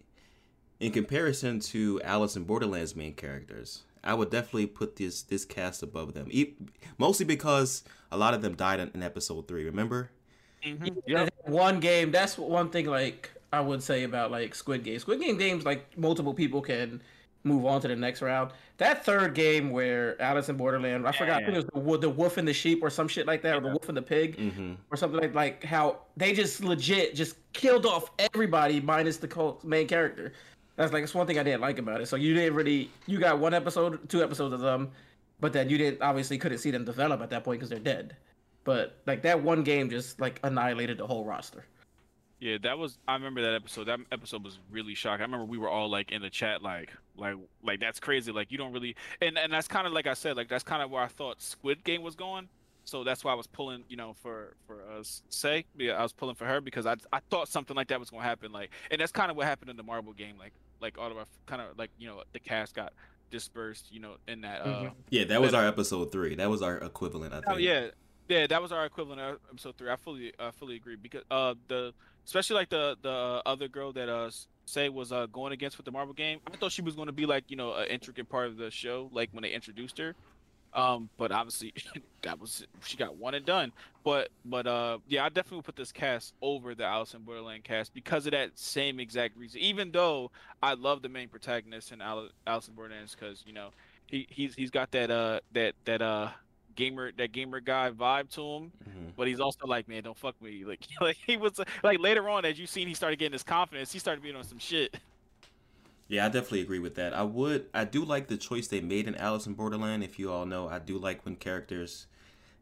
[0.80, 5.83] in comparison to Alice in Borderlands main characters, I would definitely put this this cast
[5.83, 6.28] above them.
[6.30, 6.54] E-
[6.98, 9.64] mostly because a lot of them died in, in episode three.
[9.64, 10.11] Remember?
[10.64, 10.98] Mm-hmm.
[11.07, 11.35] Yep.
[11.44, 12.11] One game.
[12.11, 12.87] That's one thing.
[12.87, 14.98] Like I would say about like Squid Game.
[14.98, 17.02] Squid Game games, like multiple people can
[17.44, 18.50] move on to the next round.
[18.78, 21.37] That third game where Alice in Borderland, I forgot, yeah.
[21.37, 23.50] I think it was the, the wolf and the sheep or some shit like that,
[23.50, 23.59] yeah.
[23.59, 24.72] or the wolf and the pig, mm-hmm.
[24.90, 29.87] or something like like how they just legit just killed off everybody minus the main
[29.87, 30.33] character.
[30.76, 32.07] That's like it's one thing I didn't like about it.
[32.07, 34.90] So you didn't really you got one episode, two episodes of them,
[35.40, 38.16] but then you didn't obviously couldn't see them develop at that point because they're dead.
[38.64, 41.64] But like that one game just like annihilated the whole roster.
[42.44, 42.98] Yeah, that was.
[43.09, 43.85] I remember that episode.
[43.85, 45.22] That episode was really shocking.
[45.22, 48.33] I remember we were all like in the chat, like, like, like that's crazy.
[48.33, 50.83] Like you don't really, and and that's kind of like I said, like that's kind
[50.83, 52.50] of where I thought Squid Game was going.
[52.85, 56.12] So that's why I was pulling, you know, for for us say, yeah, I was
[56.12, 58.52] pulling for her because I I thought something like that was gonna happen.
[58.52, 60.37] Like, and that's kind of what happened in the marble game.
[60.38, 60.52] Like,
[60.83, 62.92] like all of our kind of like you know the cast got
[63.30, 64.66] dispersed, you know, in that.
[64.66, 64.87] Mm-hmm.
[64.88, 66.35] Uh, yeah, that was our episode three.
[66.35, 67.33] That was our equivalent.
[67.33, 67.54] I oh, think.
[67.54, 67.87] Oh yeah,
[68.28, 69.90] yeah, that was our equivalent of episode three.
[69.90, 71.94] I fully I fully agree because uh the
[72.25, 74.31] especially like the the other girl that uh
[74.67, 76.41] say was uh going against with the marble game.
[76.53, 78.71] I thought she was going to be like you know an intricate part of the
[78.71, 80.15] show, like when they introduced her.
[80.75, 81.73] Um, but obviously
[82.23, 83.73] that was she got one and done.
[84.03, 87.65] But but uh yeah, I definitely would put this cast over the Alice in Borderland
[87.65, 89.61] cast because of that same exact reason.
[89.61, 90.31] Even though
[90.63, 92.33] I love the main protagonist in Alice
[92.69, 93.71] in Borderlands because you know
[94.07, 96.31] he he's he's got that uh that that uh
[96.75, 99.09] gamer that gamer guy vibe to him, mm-hmm.
[99.17, 100.65] but he's also like, man, don't fuck me.
[100.75, 103.93] Like, like he was like later on, as you seen, he started getting his confidence.
[103.93, 104.97] He started being on some shit.
[106.09, 107.15] Yeah, I definitely agree with that.
[107.15, 110.05] I would, I do like the choice they made in Alice in Borderland.
[110.05, 112.07] If you all know, I do like when characters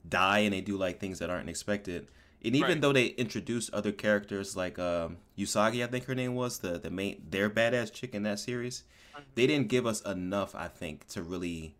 [0.09, 2.07] die and they do like things that aren't expected.
[2.45, 2.81] And even right.
[2.81, 6.91] though they introduced other characters like um, Usagi, I think her name was the the
[6.91, 8.83] main their badass chick in that series,
[9.15, 9.23] mm-hmm.
[9.37, 11.77] they didn't give us enough, I think, to really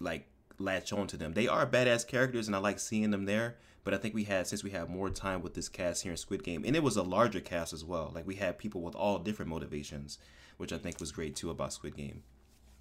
[0.00, 0.26] like
[0.58, 1.32] latch on to them.
[1.32, 3.56] They are badass characters, and I like seeing them there.
[3.84, 6.18] But I think we had since we had more time with this cast here in
[6.18, 8.12] Squid Game, and it was a larger cast as well.
[8.14, 10.18] Like we had people with all different motivations,
[10.58, 12.22] which I think was great too about Squid Game.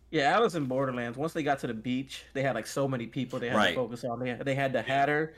[0.09, 1.17] Yeah, Alice in Borderlands.
[1.17, 3.69] Once they got to the beach, they had like so many people they had right.
[3.69, 4.19] to focus on.
[4.19, 5.33] They had, they had the Hatter,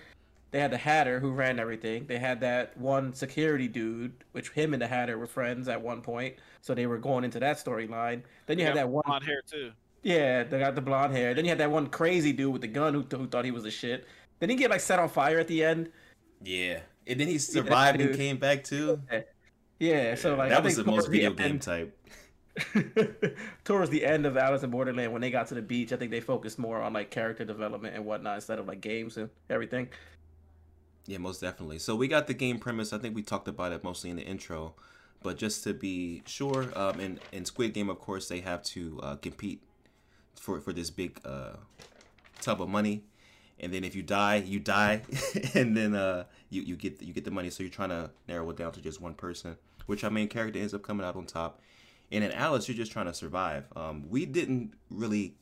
[0.52, 2.06] they had the Hatter who ran everything.
[2.08, 6.02] They had that one security dude, which him and the Hatter were friends at one
[6.02, 8.23] point, so they were going into that storyline.
[8.47, 9.71] Then you had that one blonde hair too.
[10.01, 11.33] Yeah, they got the blonde hair.
[11.33, 13.65] Then you had that one crazy dude with the gun who, who thought he was
[13.65, 14.05] a shit.
[14.39, 15.91] Then he get like set on fire at the end.
[16.41, 19.01] Yeah, and then he survived yeah, and came back too.
[19.79, 21.95] Yeah, so like that I was the most video game end, type.
[23.63, 26.12] towards the end of Alice in Borderland, when they got to the beach, I think
[26.12, 29.89] they focused more on like character development and whatnot instead of like games and everything.
[31.07, 31.79] Yeah, most definitely.
[31.79, 32.93] So we got the game premise.
[32.93, 34.75] I think we talked about it mostly in the intro,
[35.23, 38.99] but just to be sure, um, in in Squid Game, of course, they have to
[39.01, 39.62] uh, compete
[40.39, 41.54] for for this big uh,
[42.41, 43.04] tub of money,
[43.60, 45.04] and then if you die, you die,
[45.54, 47.49] and then uh, you you get you get the money.
[47.49, 50.60] So you're trying to narrow it down to just one person, which our main character
[50.60, 51.62] ends up coming out on top.
[52.12, 53.65] And in Alice, you're just trying to survive.
[53.75, 55.36] Um, we didn't really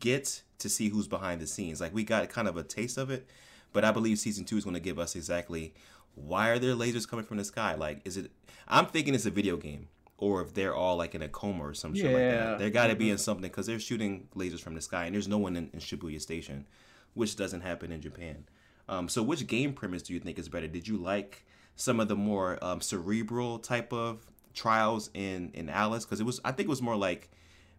[0.00, 1.80] get to see who's behind the scenes.
[1.80, 3.26] Like we got kind of a taste of it,
[3.72, 5.74] but I believe season two is going to give us exactly
[6.14, 7.74] why are there lasers coming from the sky?
[7.74, 8.30] Like, is it?
[8.68, 11.74] I'm thinking it's a video game, or if they're all like in a coma or
[11.74, 12.58] some shit like that.
[12.58, 15.28] There got to be in something because they're shooting lasers from the sky, and there's
[15.28, 16.66] no one in, in Shibuya Station,
[17.14, 18.44] which doesn't happen in Japan.
[18.88, 20.66] Um, so, which game premise do you think is better?
[20.68, 21.44] Did you like
[21.76, 26.04] some of the more um, cerebral type of trials in in Alice?
[26.04, 27.30] Because it was, I think, it was more like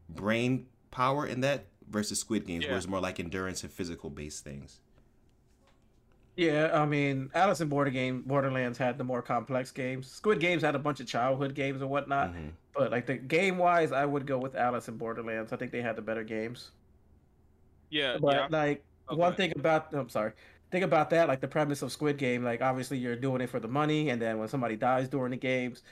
[0.09, 2.71] brain power in that versus Squid Games, Yeah.
[2.71, 4.79] where it's more like endurance and physical based things.
[6.35, 10.09] Yeah, I mean, Alice in Border Game Borderlands had the more complex games.
[10.09, 12.53] Squid Games had a bunch of childhood games and whatnot, Mhm.
[12.73, 15.53] but like the game wise, I would go with Alice in Borderlands.
[15.53, 16.71] I think they had the better games.
[17.89, 18.47] Yeah, But yeah.
[18.49, 20.33] like Oh, go one thing about I'm sorry.
[20.71, 23.59] Think about that, like the premise of Squid Game, like obviously you're doing it for
[23.59, 25.83] the money, and then when somebody dies during the games,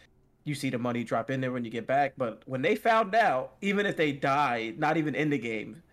[0.45, 2.13] you see the money drop in there when you get back.
[2.17, 5.83] But when they found out, even if they died, not even in the game,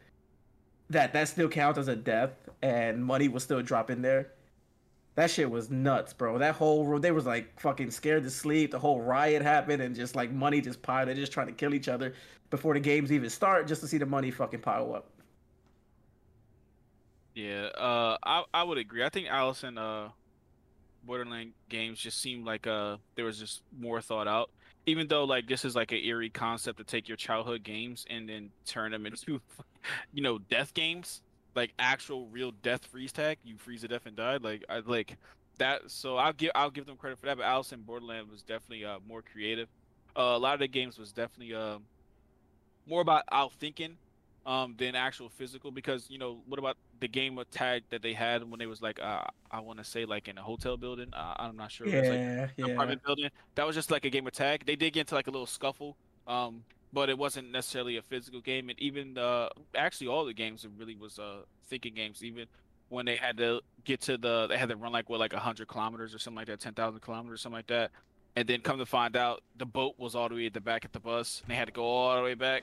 [0.91, 4.33] that that still counts as a death and money will still drop in there.
[5.19, 6.39] That shit was nuts, bro.
[6.39, 8.71] That whole room, they was like fucking scared to sleep.
[8.71, 11.09] The whole riot happened, and just like money just piled.
[11.09, 12.15] They're just trying to kill each other
[12.51, 15.11] before the games even start, just to see the money fucking pile up.
[17.35, 19.03] Yeah, uh, I I would agree.
[19.03, 20.11] I think Alice in, uh,
[21.03, 24.51] Borderland games just seemed like uh there was just more thought out.
[24.87, 28.29] Even though like this is like an eerie concept to take your childhood games and
[28.29, 29.41] then turn them into,
[30.13, 31.23] you know, death games,
[31.55, 33.39] like actual real death freeze tag.
[33.43, 34.37] You freeze to death and die.
[34.39, 35.19] Like I like
[35.59, 35.91] that.
[35.91, 37.37] So I'll give I'll give them credit for that.
[37.39, 39.69] But Alice in Borderland was definitely uh more creative.
[40.17, 41.79] Uh, a lot of the games was definitely uh
[42.87, 43.99] more about out thinking
[44.47, 48.13] um than actual physical because you know what about the game of tag that they
[48.15, 51.09] had when they was like uh I want to say like in a hotel building
[51.13, 52.65] uh, I'm not sure it was like Yeah, yeah.
[52.67, 55.27] apartment building that was just like a game of tag they did get into like
[55.27, 60.07] a little scuffle um but it wasn't necessarily a physical game and even uh actually
[60.07, 62.47] all the games it really was uh thinking games even
[62.89, 65.69] when they had to get to the they had to run like what like 100
[65.69, 67.91] kilometers or something like that 10,000 kilometers something like that
[68.37, 70.85] and then come to find out the boat was all the way at the back
[70.85, 72.63] of the bus and they had to go all the way back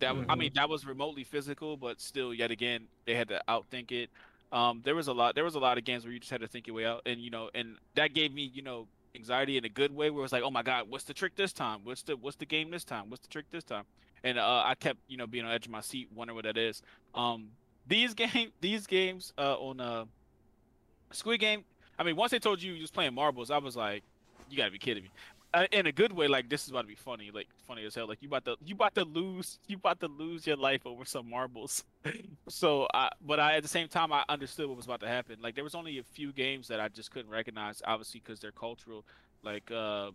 [0.00, 3.40] that was, I mean that was remotely physical, but still, yet again, they had to
[3.48, 4.10] outthink it.
[4.50, 5.34] Um, there was a lot.
[5.34, 7.02] There was a lot of games where you just had to think your way out,
[7.06, 10.10] and you know, and that gave me, you know, anxiety in a good way.
[10.10, 11.80] Where it was like, oh my god, what's the trick this time?
[11.84, 13.10] What's the what's the game this time?
[13.10, 13.84] What's the trick this time?
[14.22, 16.58] And uh, I kept, you know, being on edge of my seat, wondering what that
[16.58, 16.82] is.
[17.14, 17.48] Um,
[17.86, 20.04] these game, these games, uh, on uh,
[21.12, 21.64] Squid Game.
[21.98, 24.02] I mean, once they told you you was playing marbles, I was like,
[24.48, 25.10] you gotta be kidding me.
[25.52, 27.94] Uh, in a good way, like this is about to be funny, like funny as
[27.94, 28.06] hell.
[28.06, 31.04] Like you about to you about to lose you about to lose your life over
[31.04, 31.82] some marbles.
[32.48, 35.38] so, I but I at the same time I understood what was about to happen.
[35.42, 38.52] Like there was only a few games that I just couldn't recognize, obviously because they're
[38.52, 39.04] cultural.
[39.42, 40.12] Like uh,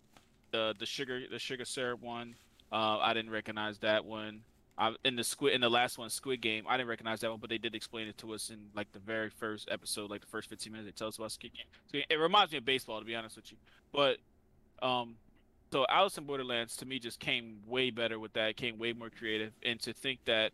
[0.51, 2.35] the the sugar the sugar syrup one,
[2.71, 4.41] uh, I didn't recognize that one.
[4.77, 7.39] I, in the squid in the last one, Squid Game, I didn't recognize that one,
[7.39, 10.27] but they did explain it to us in like the very first episode, like the
[10.27, 10.87] first 15 minutes.
[10.87, 12.03] They tell us about Squid Game.
[12.09, 13.57] It reminds me of baseball, to be honest with you.
[13.93, 14.17] But
[14.85, 15.15] um,
[15.71, 18.55] so Alice in Borderlands to me just came way better with that.
[18.57, 20.51] Came way more creative, and to think that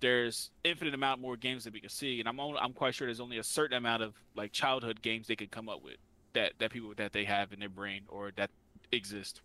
[0.00, 3.06] there's infinite amount more games that we can see, and I'm only, I'm quite sure
[3.06, 5.96] there's only a certain amount of like childhood games they could come up with
[6.34, 8.50] that that people that they have in their brain or that
[8.92, 9.40] exist.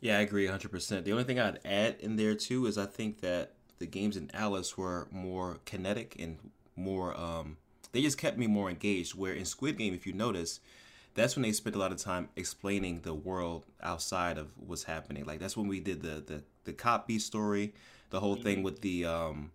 [0.00, 1.04] Yeah, I agree 100%.
[1.04, 4.30] The only thing I'd add in there too is I think that the games in
[4.32, 6.38] Alice were more kinetic and
[6.76, 7.56] more um
[7.92, 10.60] they just kept me more engaged where in Squid Game if you notice
[11.14, 15.24] that's when they spent a lot of time explaining the world outside of what's happening.
[15.24, 17.74] Like that's when we did the the the copy story,
[18.10, 19.50] the whole thing with the um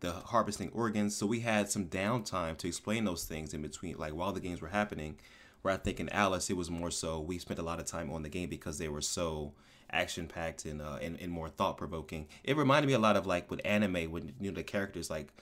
[0.00, 1.16] the harvesting organs.
[1.16, 4.60] So we had some downtime to explain those things in between like while the games
[4.60, 5.18] were happening.
[5.62, 8.10] Where I think in Alice it was more so we spent a lot of time
[8.10, 9.54] on the game because they were so
[9.90, 12.26] action packed and, uh, and and more thought provoking.
[12.42, 15.32] It reminded me a lot of like with anime when you know the characters like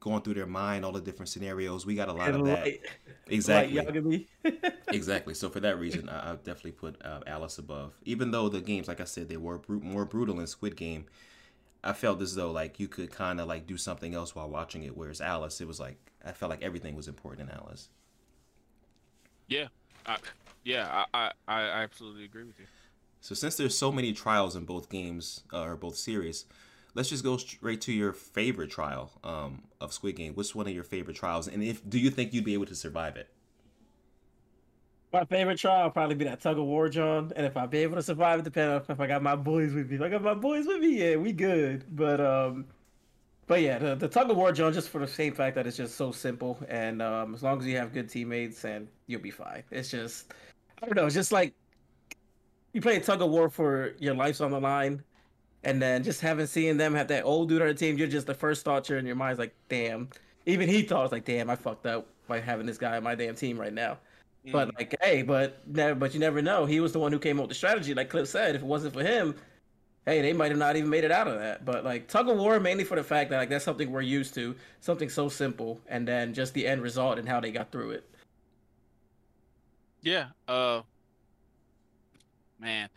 [0.00, 1.86] going through their mind, all the different scenarios.
[1.86, 2.60] We got a lot of that.
[2.64, 2.80] light-
[3.28, 3.80] Exactly.
[3.84, 4.26] light
[4.92, 5.34] exactly.
[5.34, 7.94] So for that reason, I, I definitely put uh, Alice above.
[8.04, 11.06] Even though the games, like I said, they were bru- more brutal in Squid Game.
[11.84, 14.84] I felt as though like you could kind of like do something else while watching
[14.84, 14.96] it.
[14.96, 17.88] Whereas Alice, it was like I felt like everything was important in Alice.
[19.48, 19.68] Yeah,
[20.06, 20.18] I,
[20.64, 22.66] yeah, I, I I absolutely agree with you.
[23.20, 26.44] So since there's so many trials in both games uh, or both series,
[26.98, 30.34] let's just go straight to your favorite trial um, of Squid Game.
[30.34, 32.74] What's one of your favorite trials, and if do you think you'd be able to
[32.74, 33.28] survive it?
[35.12, 37.32] My favorite trial will probably be that tug of war, John.
[37.36, 39.72] And if I be able to survive it, depending on if I got my boys
[39.72, 39.96] with me.
[39.96, 41.84] If I got my boys with me, yeah, we good.
[41.96, 42.66] But um,
[43.46, 45.76] but yeah, the, the tug of war, John, just for the same fact that it's
[45.76, 49.30] just so simple, and um, as long as you have good teammates, and you'll be
[49.30, 49.62] fine.
[49.70, 50.34] It's just,
[50.82, 51.54] I don't know, it's just like
[52.72, 55.02] you play a tug of war for your life's on the line,
[55.64, 58.26] and then just having seen them have that old dude on the team, you're just
[58.26, 60.08] the first thought you're in your mind's like, damn.
[60.46, 63.34] Even he thought, like, damn, I fucked up by having this guy on my damn
[63.34, 63.98] team right now.
[64.46, 64.52] Mm.
[64.52, 66.64] But like, hey, but never, but you never know.
[66.64, 67.92] He was the one who came up with the strategy.
[67.94, 69.34] Like Cliff said, if it wasn't for him,
[70.06, 71.64] hey, they might have not even made it out of that.
[71.64, 74.34] But like tug of war, mainly for the fact that like that's something we're used
[74.34, 77.90] to, something so simple, and then just the end result and how they got through
[77.90, 78.04] it.
[80.02, 80.28] Yeah.
[80.46, 80.82] Uh.
[82.60, 82.88] Man,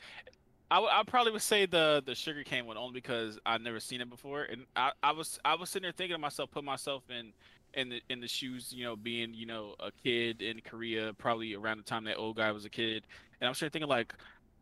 [0.72, 3.82] I, w- I probably would say the the sugar cane one only because I've never
[3.82, 6.64] seen it before, and I, I was I was sitting there thinking to myself, put
[6.64, 7.34] myself in
[7.74, 11.56] in the in the shoes, you know, being you know a kid in Korea, probably
[11.56, 13.04] around the time that old guy was a kid,
[13.42, 14.14] and I'm sure thinking like,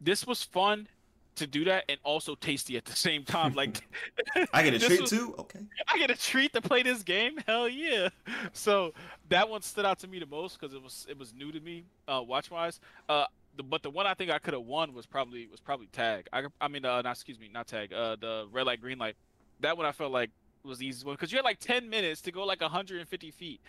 [0.01, 0.87] this was fun
[1.35, 3.53] to do that and also tasty at the same time.
[3.53, 3.87] Like,
[4.53, 5.35] I get a treat was, too.
[5.37, 7.37] Okay, I get a treat to play this game.
[7.45, 8.09] Hell yeah!
[8.53, 8.95] So
[9.29, 11.59] that one stood out to me the most because it was it was new to
[11.59, 12.79] me, uh, watch wise.
[13.07, 15.87] Uh, the, but the one I think I could have won was probably was probably
[15.87, 16.27] tag.
[16.31, 17.93] I I mean, uh, not excuse me, not tag.
[17.93, 19.15] Uh, the red light, green light.
[19.61, 20.29] That one I felt like
[20.63, 23.61] was the easiest one because you had like ten minutes to go like 150 feet.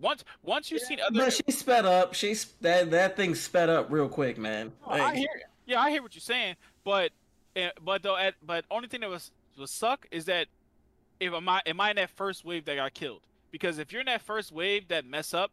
[0.00, 2.14] Once once you've yeah, seen other, but she sped up.
[2.14, 4.72] She's that that thing sped up real quick, man.
[4.86, 5.28] Oh, I hear.
[5.66, 7.12] Yeah, I hear what you're saying, but
[7.54, 10.48] eh, but though, at, but only thing that was was suck is that
[11.20, 13.20] if am I am I in that first wave that got killed?
[13.50, 15.52] Because if you're in that first wave that mess up,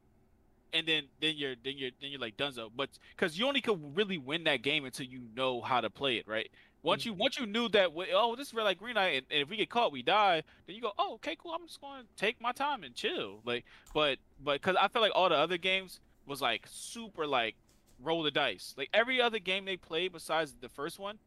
[0.73, 2.69] and then then you're then you're then you're like Dunzo.
[2.75, 6.17] But because you only could really win that game until you know how to play
[6.17, 6.49] it, right?
[6.81, 9.41] Once you once you knew that oh this is red like green light and, and,
[9.41, 12.03] if we get caught we die then you go oh okay cool I'm just going
[12.03, 15.35] to take my time and chill like but but because I feel like all the
[15.35, 17.55] other games was like super like
[18.01, 21.19] roll the dice like every other game they played besides the first one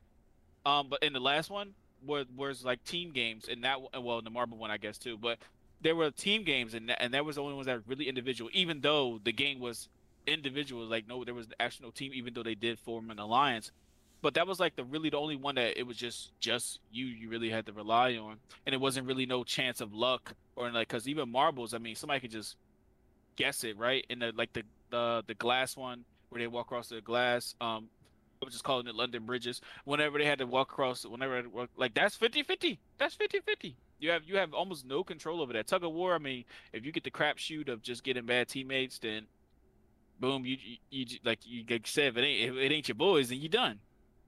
[0.64, 1.74] um but in the last one
[2.06, 5.18] was was like team games and that well in the marble one I guess too
[5.18, 5.38] but
[5.82, 8.50] there were team games and and that was the only ones that were really individual
[8.52, 9.88] even though the game was
[10.26, 13.72] individual like no there was the actual team even though they did form an alliance
[14.20, 17.06] but that was like the really the only one that it was just just you
[17.06, 20.70] you really had to rely on and it wasn't really no chance of luck or
[20.70, 22.56] like because even marbles i mean somebody could just
[23.34, 26.88] guess it right in the like the the the glass one where they walk across
[26.88, 27.88] the glass um
[28.40, 29.60] I was just calling it London Bridges.
[29.84, 31.44] Whenever they had to walk across, whenever
[31.76, 32.76] like that's 50-50.
[32.98, 33.74] That's 50-50.
[34.02, 35.68] You have you have almost no control over that.
[35.68, 36.14] Tug of war.
[36.14, 39.26] I mean, if you get the crapshoot of just getting bad teammates, then
[40.18, 43.28] boom, you you, you like you said, if it ain't if it ain't your boys,
[43.28, 43.78] then you done.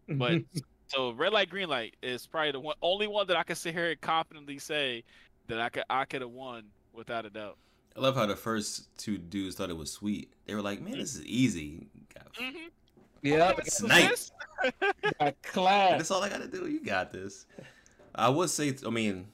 [0.08, 0.42] But
[0.86, 3.74] so red light, green light is probably the one only one that I can sit
[3.74, 5.02] here and confidently say
[5.48, 7.56] that I could I could have won without a doubt.
[7.96, 10.32] I love how the first two dudes thought it was sweet.
[10.46, 11.88] They were like, "Man, this is easy."
[12.40, 12.68] Mm-hmm.
[13.22, 14.30] Yeah, it's nice.
[15.42, 15.92] class.
[15.92, 16.68] That's all I got to do.
[16.68, 17.46] You got this.
[18.14, 19.26] I would say, I mean,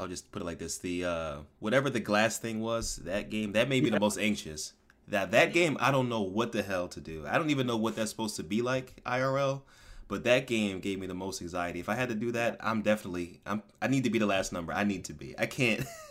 [0.00, 3.52] I'll just put it like this: the uh, whatever the glass thing was, that game
[3.52, 3.96] that made me yeah.
[3.96, 4.72] the most anxious.
[5.08, 7.26] That that game, I don't know what the hell to do.
[7.28, 9.62] I don't even know what that's supposed to be like IRL.
[10.08, 11.78] But that game gave me the most anxiety.
[11.78, 14.52] If I had to do that, I'm definitely I'm I need to be the last
[14.52, 14.72] number.
[14.72, 15.36] I need to be.
[15.38, 15.84] I can't.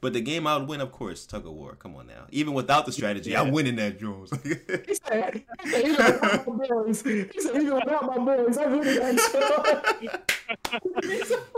[0.00, 1.74] but the game I would win, of course, tug of war.
[1.74, 2.26] Come on now.
[2.30, 3.40] Even without the strategy, yeah.
[3.40, 4.30] I'm winning that, Jones.
[4.44, 10.22] he said, "Even without my boys, he said, even without my boys, I'm winning that."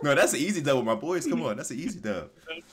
[0.03, 1.27] no, that's an easy dub with my boys.
[1.27, 2.31] Come on, that's an easy dub.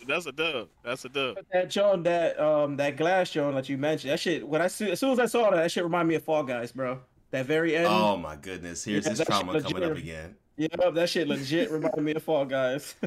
[0.08, 0.70] That's a dub.
[0.84, 1.38] That's a dub.
[1.52, 4.48] That John, that um, that glass John that you mentioned, that shit.
[4.48, 6.44] When I see, as soon as I saw that, that shit remind me of Fall
[6.44, 7.00] Guys, bro.
[7.32, 7.88] That very end.
[7.88, 8.86] Oh my goodness!
[8.86, 10.36] Here's yeah, this trauma coming up again.
[10.56, 12.96] Yeah, that shit legit reminded me of Fall Guys.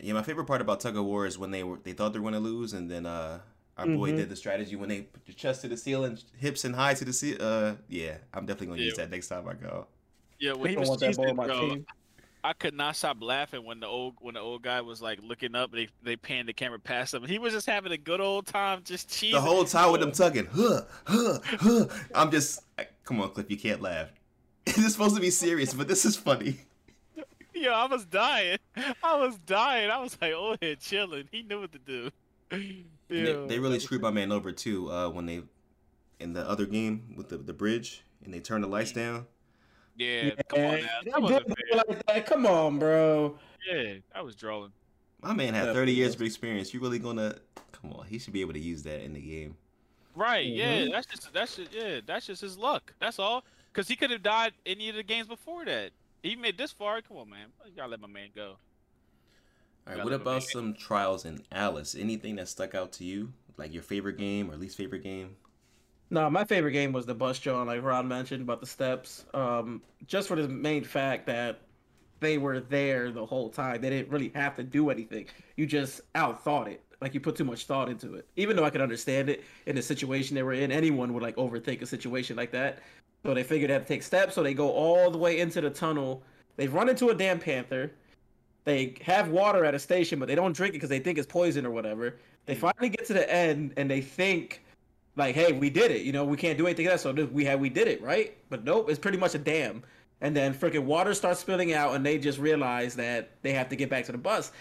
[0.00, 2.18] yeah, my favorite part about tug of war is when they were they thought they
[2.18, 3.40] were going to lose, and then uh,
[3.76, 4.18] our boy mm-hmm.
[4.18, 7.04] did the strategy when they put your chest to the ceiling, hips and high to
[7.04, 7.40] the ceiling.
[7.40, 8.86] Uh, yeah, I'm definitely gonna yeah.
[8.86, 9.86] use that next time I go.
[10.38, 11.76] Yeah, when he was teasing, bro,
[12.44, 15.54] I could not stop laughing when the old when the old guy was like looking
[15.54, 15.72] up.
[15.72, 17.24] They they panned the camera past him.
[17.24, 19.34] He was just having a good old time, just cheating.
[19.34, 20.46] The whole time with them tugging.
[20.52, 21.86] Huh, huh, huh.
[22.14, 22.62] I'm just
[23.04, 23.50] come on, Cliff.
[23.50, 24.08] You can't laugh.
[24.66, 26.58] This is supposed to be serious, but this is funny.
[27.60, 28.58] Yo, I was dying.
[29.02, 29.90] I was dying.
[29.90, 31.28] I was like, oh, head chilling.
[31.32, 32.10] He knew what to do.
[33.08, 35.42] They, they, really screwed my man over too uh, when they
[36.18, 39.26] in the other game with the the bridge and they turned the lights down.
[39.96, 41.28] Yeah, come on now.
[41.28, 41.44] That
[41.88, 42.26] like that.
[42.26, 43.38] Come on, bro.
[43.72, 44.72] Yeah, I was drawing.
[45.22, 46.74] My man had 30 years of experience.
[46.74, 47.36] You really gonna
[47.72, 48.06] come on?
[48.06, 49.56] He should be able to use that in the game.
[50.14, 50.46] Right.
[50.46, 50.82] Yeah.
[50.82, 50.92] Mhm.
[50.92, 52.00] That's just that's just yeah.
[52.04, 52.92] That's just his luck.
[53.00, 53.44] That's all.
[53.72, 55.92] Because he could have died any of the games before that.
[56.26, 57.00] He made this far.
[57.02, 57.46] Come on, man.
[57.64, 58.56] You gotta let my man go.
[59.86, 61.94] All right, what about me- some trials in Alice?
[61.94, 65.36] Anything that stuck out to you, like your favorite game or least favorite game?
[66.10, 69.24] No, my favorite game was the bus John, like Ron mentioned about the steps.
[69.34, 71.60] Um, just for the main fact that
[72.18, 73.80] they were there the whole time.
[73.80, 75.26] They didn't really have to do anything.
[75.56, 76.82] You just outthought it.
[77.00, 78.26] Like you put too much thought into it.
[78.36, 81.36] Even though I could understand it in the situation they were in, anyone would like
[81.36, 82.78] overthink a situation like that.
[83.24, 84.34] So they figured they had to take steps.
[84.34, 86.22] So they go all the way into the tunnel.
[86.56, 87.92] They run into a damn panther.
[88.64, 91.26] They have water at a station, but they don't drink it because they think it's
[91.26, 92.16] poison or whatever.
[92.46, 92.58] They mm.
[92.58, 94.62] finally get to the end and they think
[95.16, 96.02] like, hey, we did it.
[96.02, 97.02] You know, we can't do anything else.
[97.02, 98.36] So we had we did it, right?
[98.50, 99.82] But nope, it's pretty much a dam.
[100.20, 103.76] And then freaking water starts spilling out, and they just realize that they have to
[103.76, 104.52] get back to the bus.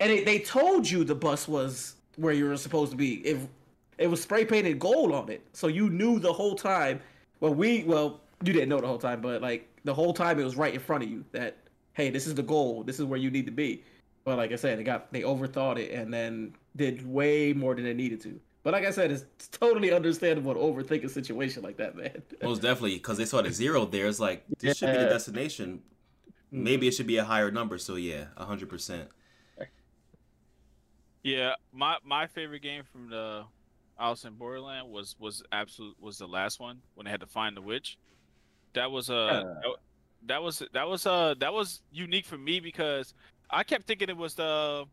[0.00, 3.26] And it, they told you the bus was where you were supposed to be.
[3.26, 3.46] If
[3.98, 7.00] it was spray painted gold on it, so you knew the whole time.
[7.42, 10.44] Well, we well, you didn't know the whole time, but like the whole time it
[10.44, 11.56] was right in front of you that
[11.94, 12.84] hey, this is the goal.
[12.84, 13.82] This is where you need to be.
[14.24, 17.82] But like I said, they got they overthought it and then did way more than
[17.82, 18.40] they needed to.
[18.62, 22.22] But like I said, it's totally understandable to overthink a situation like that, man.
[22.44, 24.06] Most definitely, because they saw the zero there.
[24.06, 25.82] It's like this should be the destination.
[26.54, 26.62] Mm-hmm.
[26.62, 27.76] Maybe it should be a higher number.
[27.76, 29.08] So yeah, hundred percent.
[31.24, 33.46] Yeah, my my favorite game from the
[34.02, 37.56] Alice in Borderland was was absolute was the last one when they had to find
[37.56, 37.96] the witch.
[38.74, 39.72] That was uh Yeah.
[40.26, 43.14] that, was that was uh that was unique for me because
[43.48, 44.86] I kept thinking it was the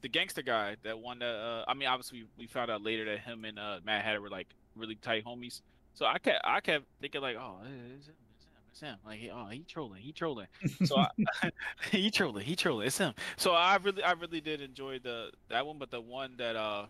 [0.00, 3.20] the gangster guy that one that uh I mean obviously we found out later that
[3.20, 5.60] him and uh Mad Hatter were like really tight homies.
[5.94, 7.58] So I kept I kept thinking like oh
[7.96, 10.46] it's him it's him it's him like oh he trolling he trolling
[10.84, 11.08] so I,
[11.92, 15.64] he trolling he trolling it's him so I really I really did enjoy the that
[15.64, 16.86] one but the one that uh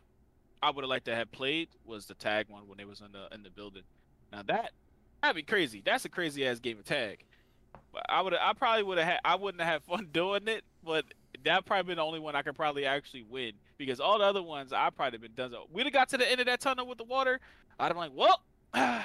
[0.62, 3.12] I would have liked to have played was the tag one when they was in
[3.12, 3.82] the in the building
[4.32, 4.72] now that
[5.22, 7.24] that'd be crazy that's a crazy ass game of tag
[7.92, 10.64] but I would I probably would have had I wouldn't have had fun doing it
[10.84, 11.04] but
[11.44, 14.42] that probably been the only one I could probably actually win because all the other
[14.42, 15.52] ones I probably been done.
[15.52, 17.38] So we'd have got to the end of that tunnel with the water.
[17.78, 18.42] I'd have been like, well,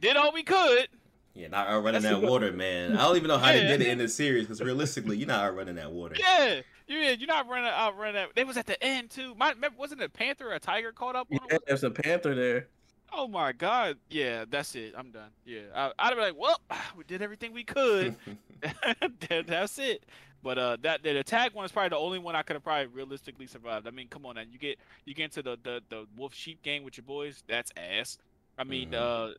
[0.00, 0.88] did all we could.
[1.34, 2.96] Yeah, not outrunning That's that water, man.
[2.96, 3.68] I don't even know how they Yeah.
[3.68, 6.14] did it in the series because realistically, you're not outrunning that water.
[6.18, 8.14] Yeah, you you're not running out running.
[8.14, 8.28] That.
[8.34, 9.34] They was at the end too.
[9.36, 12.68] My wasn't a panther or a tiger caught up Yeah, there's a panther there.
[13.12, 13.98] Oh my god.
[14.10, 14.94] Yeah, that's it.
[14.96, 15.30] I'm done.
[15.44, 16.60] Yeah, I, I'd be like, well,
[16.96, 18.16] we did everything we could.
[19.28, 20.04] That- that's it.
[20.42, 22.86] But uh, that the attack one is probably the only one I could have probably
[22.86, 23.86] realistically survived.
[23.86, 26.62] I mean, come on, now you get you get into the the, the wolf sheep
[26.62, 27.42] gang with your boys.
[27.48, 28.18] That's ass.
[28.58, 29.30] I mean, Mhm.
[29.30, 29.34] uh,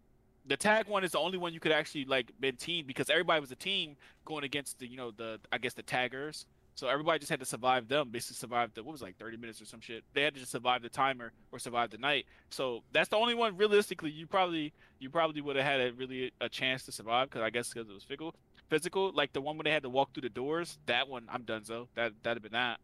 [0.47, 3.39] the tag one is the only one you could actually like been team because everybody
[3.39, 6.47] was a team going against the you know the I guess the taggers.
[6.75, 9.37] So everybody just had to survive them, basically survive the what was it, like 30
[9.37, 10.03] minutes or some shit.
[10.13, 12.25] They had to just survive the timer or survive the night.
[12.49, 16.33] So that's the only one realistically you probably you probably would have had a really
[16.41, 18.35] a chance to survive because I guess because it was physical.
[18.69, 20.77] Physical, like the one where they had to walk through the doors.
[20.87, 21.63] That one, I'm done.
[21.63, 22.79] So that that'd have been that.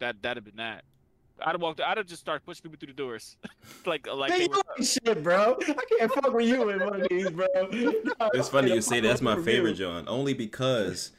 [0.00, 0.82] That that'd have been that.
[1.42, 1.80] I'd have walked.
[1.80, 3.36] I'd have just started pushing people through the doors,
[3.86, 4.84] like like Man, you were.
[4.84, 5.56] shit, bro.
[5.60, 7.46] I can't fuck with you in one of these, bro.
[7.54, 10.06] It's funny you say that's my favorite, John.
[10.08, 11.12] Only because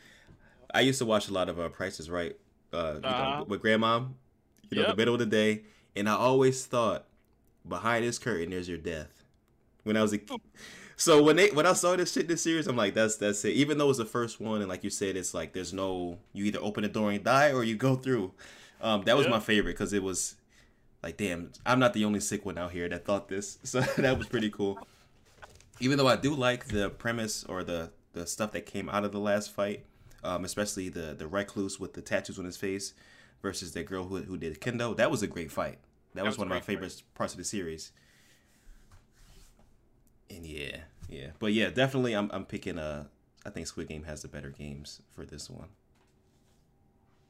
[0.73, 2.35] I used to watch a lot of uh, Prices Right,
[2.73, 3.45] uh, you Uh-huh.
[3.47, 4.05] with Grandma.
[4.69, 5.63] You know, the middle of the day,
[5.97, 7.05] and I always thought
[7.67, 9.09] behind this curtain there's your death.
[9.83, 10.39] When I was a kid.
[10.95, 13.53] So when they when I saw this shit this series, I'm like, that's that's it.
[13.53, 16.19] Even though it was the first one, and like you said, it's like there's no
[16.31, 18.31] you either open the door and die or you go through.
[18.81, 20.35] Um, that was my favorite because it was
[21.03, 23.57] like, damn, I'm not the only sick one out here that thought this.
[23.65, 24.79] So that was pretty cool.
[25.79, 29.11] Even though I do like the premise or the the stuff that came out of
[29.11, 29.83] the last fight,
[30.23, 32.93] um, especially the the recluse with the tattoos on his face
[33.41, 35.79] versus that girl who who did kendo, that was a great fight.
[36.13, 36.81] That, was, was one of my great fight.
[36.81, 37.91] favorite parts of the series.
[40.29, 40.77] And yeah,
[41.09, 43.09] yeah, but yeah, definitely, I'm I'm picking a.
[43.45, 45.69] I think Squid Game has the better games for this one.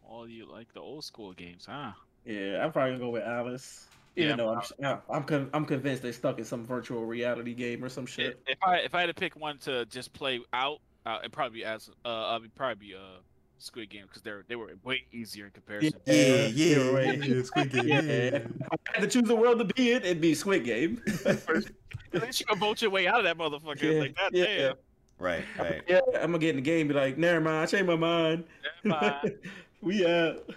[0.03, 1.93] All you like the old school games, huh?
[2.25, 3.87] Yeah, I'm probably gonna go with Alice.
[4.15, 7.53] Even Yeah, though I'm I'm I'm, con- I'm convinced they're stuck in some virtual reality
[7.53, 8.39] game or some shit.
[8.45, 11.59] If I if I had to pick one to just play out, uh, it'd probably
[11.59, 13.19] be as uh, it'd probably be uh
[13.57, 15.93] Squid Game because they're they were way easier in comparison.
[16.05, 17.23] Yeah, yeah, right.
[17.23, 17.87] yeah, Squid Game.
[17.87, 21.01] Yeah, if I had to choose a world to be in, it'd be Squid Game.
[21.25, 23.81] At least you can vote your way out of that motherfucker.
[23.81, 24.45] Yeah, like that, yeah.
[24.45, 24.75] damn.
[25.19, 25.81] Right, right.
[25.87, 27.95] yeah, I'm gonna get in the game, and be like, never mind, I changed my
[27.95, 28.43] mind.
[28.83, 29.35] Never mind.
[29.81, 30.49] we out.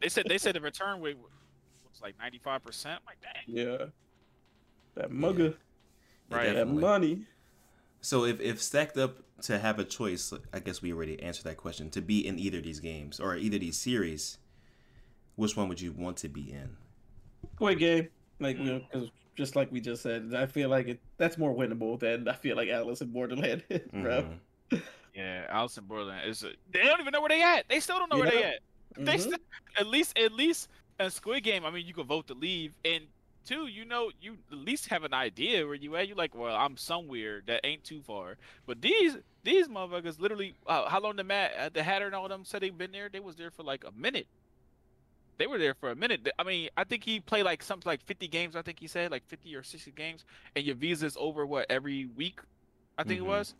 [0.00, 1.30] They said they said the return rate was
[2.02, 3.00] like ninety five percent.
[3.06, 3.44] Like dang.
[3.46, 3.86] Yeah,
[4.96, 5.54] that mugger,
[6.30, 6.52] Yeah, Right.
[6.52, 7.26] that money.
[8.00, 11.56] So if if stacked up to have a choice, I guess we already answered that
[11.56, 11.90] question.
[11.90, 14.38] To be in either of these games or either of these series,
[15.36, 16.76] which one would you want to be in?
[17.54, 18.08] Squid Game,
[18.40, 21.54] like you know, 'cause just like we just said, I feel like it that's more
[21.54, 24.38] winnable than I feel like Alice in Borderland is, bro.
[24.70, 24.82] Mhm.
[25.14, 26.42] Yeah, Alice in Borderland is.
[26.42, 27.68] A, they don't even know where they at.
[27.68, 28.46] They still don't know where they Yeah.
[28.48, 28.60] at.
[28.96, 29.20] They Mhm.
[29.20, 29.38] still,
[29.78, 30.68] at least at least
[31.00, 31.64] in Squid Game.
[31.64, 33.04] I mean, you can vote to leave, and
[33.44, 36.08] two, you know, you at least have an idea where you at.
[36.08, 38.36] You're like, well, I'm somewhere that ain't too far.
[38.66, 42.28] But these these motherfuckers literally, uh, how long the Matt, uh, the Hatter and all
[42.28, 43.08] them said they've been there?
[43.08, 44.26] They was there for like a minute.
[45.38, 46.28] They were there for a minute.
[46.38, 48.54] I mean, I think he played like something like 50 games.
[48.54, 50.24] I think he said like 50 or 60 games,
[50.54, 52.38] and your visa's over what every week.
[52.98, 53.24] I think Mhm.
[53.24, 53.54] it was.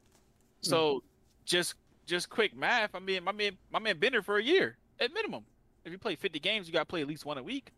[0.61, 1.03] So
[1.45, 1.75] just
[2.07, 2.95] just quick math.
[2.95, 5.45] I mean, my man, my man been there for a year at minimum.
[5.85, 7.73] If you play 50 games, you got to play at least one a week.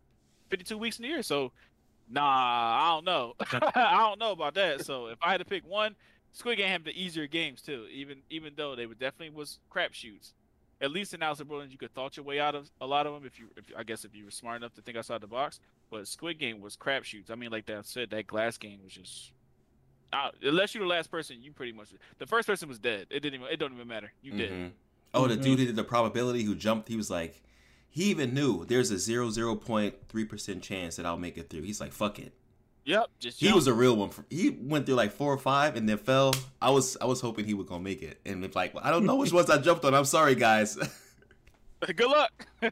[0.49, 1.23] 52 weeks in a year.
[1.23, 1.51] So,
[2.09, 3.33] nah, I don't know.
[3.75, 4.85] I don't know about that.
[4.85, 5.95] So, if I had to pick one,
[6.35, 7.87] Squid Game had the easier games too.
[7.91, 10.33] Even even though they were definitely was crapshoots.
[10.81, 13.07] At least in Alice in Borderland, you could thought your way out of a lot
[13.07, 15.21] of them if you, if I guess, if you were smart enough to think outside
[15.21, 15.61] the box.
[15.89, 17.31] But Squid Game was crapshoots.
[17.31, 19.31] I mean, like that said, that glass game was just
[20.11, 23.07] uh, unless you're the last person, you pretty much the first person was dead.
[23.09, 24.11] It didn't even it don't even matter.
[24.21, 24.51] You did.
[24.51, 24.71] Mhm.
[25.13, 27.41] Oh, the dude did the probability who jumped, he was like,
[27.89, 31.49] he even knew there's a zero zero point three percent chance that I'll make it
[31.49, 31.61] through.
[31.61, 32.33] He's like, fuck it.
[32.85, 33.07] Yep.
[33.19, 33.55] Just He jump.
[33.55, 34.09] was a real one.
[34.11, 36.33] For, he went through like four or five and then fell.
[36.61, 39.05] I was I was hoping he was gonna make it, and it's like I don't
[39.05, 39.93] know which ones I jumped on.
[39.95, 40.77] I'm sorry, guys.
[41.95, 42.47] Good luck.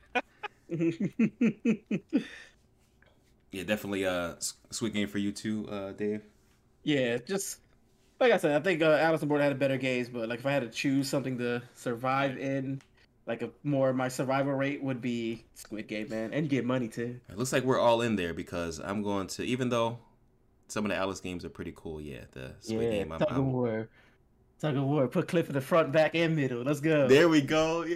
[3.51, 4.03] yeah, definitely.
[4.03, 4.37] a
[4.71, 6.21] Squid Game for you too, uh, Dave.
[6.83, 7.59] yeah, just
[8.19, 10.45] like I said, I think uh, Alice in Borderland had better games, but like if
[10.45, 12.81] I had to choose something to survive in,
[13.25, 16.87] like a more my survival rate would be Squid Game, man, and you get money
[16.87, 17.19] too.
[17.29, 19.99] It looks like we're all in there because I'm going to even though
[20.67, 22.01] some of the Alice games are pretty cool.
[22.01, 23.11] Yeah, the Squid yeah, Game.
[23.11, 23.89] I'm, tug of I'm- war,
[24.59, 25.07] tug of war.
[25.07, 26.63] Put Cliff in the front, back, and middle.
[26.63, 27.07] Let's go.
[27.07, 27.83] there we go.
[27.83, 27.95] Yeah.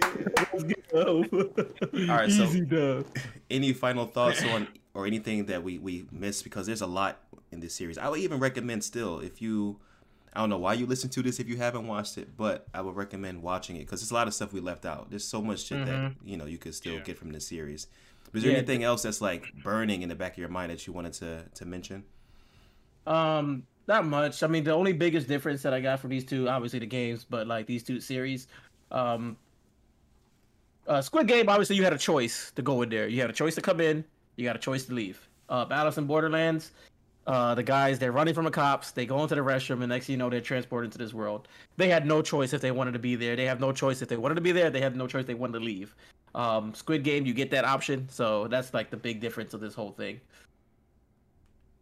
[0.52, 1.24] Let's go.
[1.32, 3.06] All right, so- easy dub.
[3.50, 7.20] any final thoughts on or anything that we we missed because there's a lot
[7.52, 9.78] in this series i would even recommend still if you
[10.38, 12.80] i don't know why you listen to this if you haven't watched it but i
[12.80, 15.42] would recommend watching it because there's a lot of stuff we left out there's so
[15.42, 16.14] much shit that Mhm.
[16.24, 17.00] you know you could still Yeah.
[17.00, 17.88] get from this series
[18.32, 18.58] is there Yeah.
[18.58, 21.44] anything else that's like burning in the back of your mind that you wanted to
[21.54, 22.04] to mention
[23.06, 24.42] Um, not much.
[24.42, 27.24] I mean, the only biggest difference that I got from these two, obviously the games,
[27.24, 28.48] but like these two series,
[28.90, 29.34] um,
[30.86, 33.08] uh, Squid Game, obviously you had a choice to go in there.
[33.08, 34.04] You had a choice to come in.
[34.36, 35.26] You got a choice to leave.
[35.48, 36.72] Uh, Alice in Borderlands,
[37.28, 38.90] uh, the guys they're running from the cops.
[38.90, 41.46] They go into the restroom, and next thing you know, they're transported into this world.
[41.76, 43.36] They had no choice if they wanted to be there.
[43.36, 44.70] They have no choice if they wanted to be there.
[44.70, 45.94] They had no choice they wanted to leave.
[46.34, 49.74] Um, Squid Game, you get that option, so that's like the big difference of this
[49.74, 50.20] whole thing.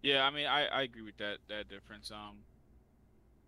[0.03, 2.11] Yeah, I mean, I, I agree with that that difference.
[2.11, 2.39] Um,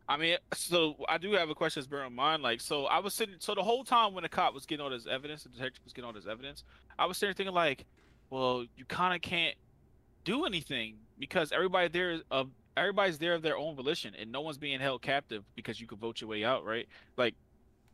[0.09, 2.44] I mean, so I do have a question that's bear in mind.
[2.44, 4.90] Like, so I was sitting, so the whole time when the cop was getting all
[4.90, 6.62] this evidence, the detective was getting all this evidence,
[6.96, 7.86] I was sitting thinking like,
[8.30, 9.57] well, you kind of can't
[10.24, 14.41] do anything because everybody there is of everybody's there of their own volition, and no
[14.41, 16.89] one's being held captive because you could vote your way out, right?
[17.16, 17.35] Like,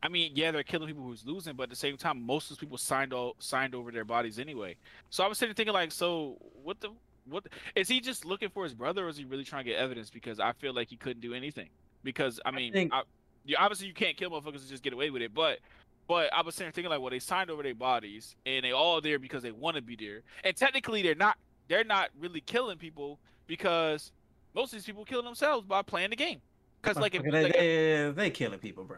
[0.03, 2.49] I mean, yeah, they're killing people who's losing, but at the same time, most of
[2.49, 4.75] those people signed all signed over their bodies anyway.
[5.09, 6.89] So I was sitting thinking like, so what the
[7.27, 9.79] what is he just looking for his brother, or is he really trying to get
[9.79, 10.09] evidence?
[10.09, 11.69] Because I feel like he couldn't do anything.
[12.03, 13.01] Because I mean, think- I,
[13.45, 15.33] you, obviously you can't kill motherfuckers and just get away with it.
[15.33, 15.59] But
[16.07, 18.71] but I was sitting there thinking like, well, they signed over their bodies and they
[18.71, 20.21] all there because they want to be there.
[20.43, 21.37] And technically, they're not.
[21.67, 24.11] They're not really killing people because
[24.53, 26.41] most of these people killing themselves by playing the game.
[26.81, 28.97] Because like, if, they, like they, they killing people, bro.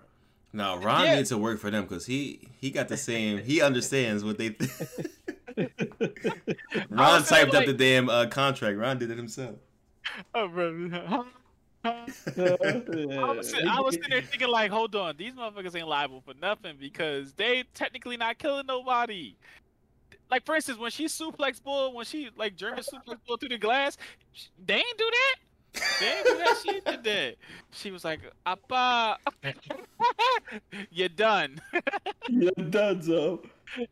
[0.52, 1.16] no ron Yeah.
[1.16, 4.50] needs to work for them because he he got the same he understands what they
[6.90, 9.56] ron was saying, typed up the damn uh, contract ron did it himself
[10.36, 11.24] oh, bro.
[11.84, 12.06] I
[12.36, 16.76] was, I was sitting there thinking like, hold on, these motherfuckers ain't liable for nothing
[16.80, 19.36] because they technically not killing nobody.
[20.30, 23.58] Like for instance, when she suplex bull, when she like German suplex bull through the
[23.58, 23.98] glass,
[24.34, 25.36] sh- they ain't do that.
[26.00, 26.58] They ain't do that.
[26.64, 27.36] She did that.
[27.72, 29.18] She was like, "Appa,
[30.92, 31.62] you're done."
[32.30, 33.42] You're done, so.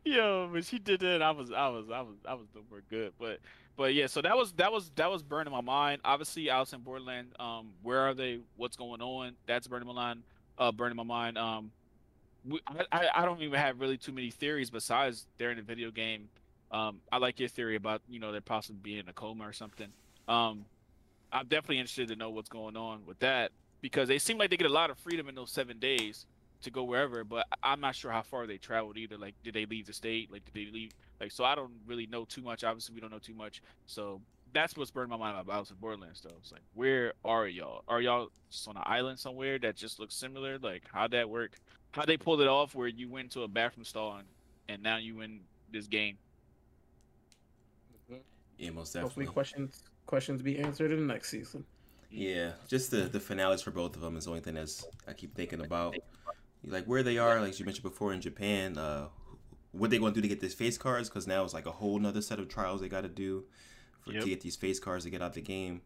[0.04, 1.22] Yo, but she did that.
[1.22, 3.12] I was, I was, I was, I was doing good.
[3.18, 3.38] But,
[3.76, 4.06] but yeah.
[4.08, 6.02] So that was that was that was burning my mind.
[6.04, 7.28] Obviously, Alice in Borderland.
[7.38, 8.40] Um, where are they?
[8.56, 9.32] What's going on?
[9.46, 10.22] That's burning my mind.
[10.58, 11.38] Uh, burning my mind.
[11.38, 11.70] Um,
[12.92, 16.28] I, I don't even have really too many theories besides they're in a video game.
[16.70, 19.52] Um, I like your theory about you know they're possibly being in a coma or
[19.52, 19.88] something.
[20.28, 20.64] Um,
[21.32, 24.56] I'm definitely interested to know what's going on with that because they seem like they
[24.56, 26.26] get a lot of freedom in those seven days
[26.62, 29.18] to go wherever, but I'm not sure how far they traveled either.
[29.18, 30.32] Like, did they leave the state?
[30.32, 30.92] Like, did they leave?
[31.20, 32.64] Like, so I don't really know too much.
[32.64, 33.62] Obviously, we don't know too much.
[33.86, 34.20] So
[34.52, 36.34] that's what's burned my mind about Alice Borderlands, though.
[36.40, 37.82] It's like, where are y'all?
[37.88, 40.58] Are y'all just on an island somewhere that just looks similar?
[40.58, 41.52] Like, how'd that work?
[41.92, 44.28] How'd they pulled it off where you went to a bathroom stall and,
[44.68, 45.40] and now you win
[45.72, 46.18] this game?
[48.58, 49.26] yeah most definitely.
[49.26, 51.64] Hopefully, definitely questions questions be answered in the next season.
[52.10, 55.12] Yeah, just the the finales for both of them is the only thing that's I
[55.12, 55.96] keep thinking about.
[56.64, 59.08] Like where they are, like you mentioned before in Japan, uh,
[59.72, 61.08] what they going to do to get these face cards?
[61.08, 63.44] Because now it's like a whole nother set of trials they got to do
[64.00, 64.22] for Yep.
[64.22, 65.82] to get these face cards to get out the game.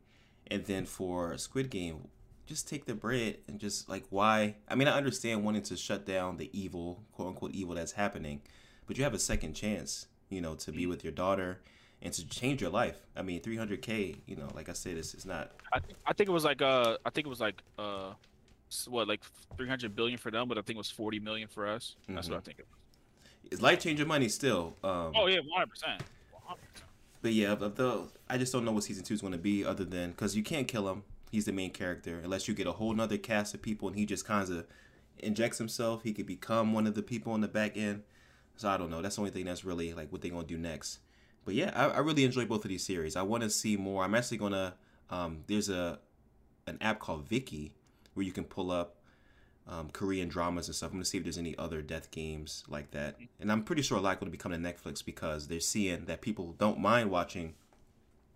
[0.47, 2.09] And then for Squid Game,
[2.51, 4.57] just take the bread and just like why?
[4.69, 8.43] I mean, I understand wanting to shut down the evil, quote unquote evil that's happening,
[8.87, 11.61] but you have a second chance, you know, to be with your daughter
[12.03, 12.99] and to change your life.
[13.17, 16.29] I mean, 300k, you know, like I said, it's, it's not I think I think
[16.29, 18.13] it was like uh I think it was like uh
[18.89, 19.21] what like
[19.57, 21.95] 300 billion for them, but I think it was 40 million for us.
[22.09, 22.59] That's what I think.
[22.59, 23.53] It was.
[23.53, 24.75] it's life changing money still.
[24.83, 25.67] Um, Oh yeah, 100.
[25.69, 26.59] percent 100.
[27.23, 29.65] But yeah, of the I just don't know what season two is going to be,
[29.65, 31.05] other than because you can't kill him.
[31.31, 34.05] He's the main character unless you get a whole nother cast of people and he
[34.05, 34.67] just kind of
[35.19, 36.03] injects himself.
[36.03, 38.03] He could become one of the people on the back end.
[38.57, 39.01] So I don't know.
[39.01, 40.99] That's the only thing that's really like what they're gonna do next.
[41.45, 43.17] But yeah, I, I really enjoy both of these series.
[43.17, 44.05] I want to see more.
[44.05, 44.75] I'm actually gonna.
[45.09, 45.99] Um, there's a
[46.67, 47.71] an app called Viki
[48.15, 48.97] where you can pull up
[49.67, 50.91] um, Korean dramas and stuff.
[50.91, 53.17] I'm gonna see if there's any other death games like that.
[53.39, 56.05] And I'm pretty sure a lot going to be coming to Netflix because they're seeing
[56.07, 57.55] that people don't mind watching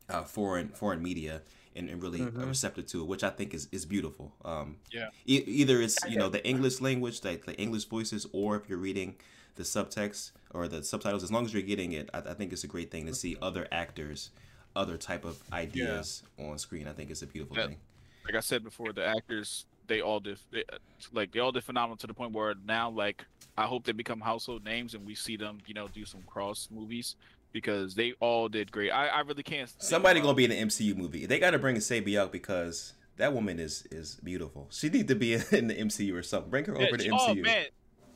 [0.08, 1.42] uh, foreign foreign media
[1.76, 2.46] and, and really Mhm.
[2.46, 4.32] receptive to it, which I think is, is beautiful.
[4.44, 5.10] Um, Yeah.
[5.26, 8.78] e- either it's you know the English language, like the English voices, or if you're
[8.78, 9.16] reading
[9.56, 12.64] the subtext or the subtitles, as long as you're getting it, I, I think it's
[12.64, 14.30] a great thing to see other actors,
[14.76, 16.88] other type of ideas on screen.
[16.88, 17.66] I think it's a beautiful Yeah.
[17.68, 17.80] thing.
[18.24, 20.64] Like I said before, the actors they all did they,
[21.12, 23.22] like they all did phenomenal to the point where now like
[23.58, 26.68] I hope they become household names and we see them you know do some cross
[26.70, 27.16] movies
[27.54, 28.90] because they all did great.
[28.90, 29.72] I, I really can't.
[29.78, 31.24] Somebody gonna be in the MCU movie.
[31.24, 34.66] They got to bring Sabi out because that woman is is beautiful.
[34.70, 36.50] She need to be in the MCU or something.
[36.50, 37.30] Bring her Yeah, over to she- MCU.
[37.30, 37.66] Oh man,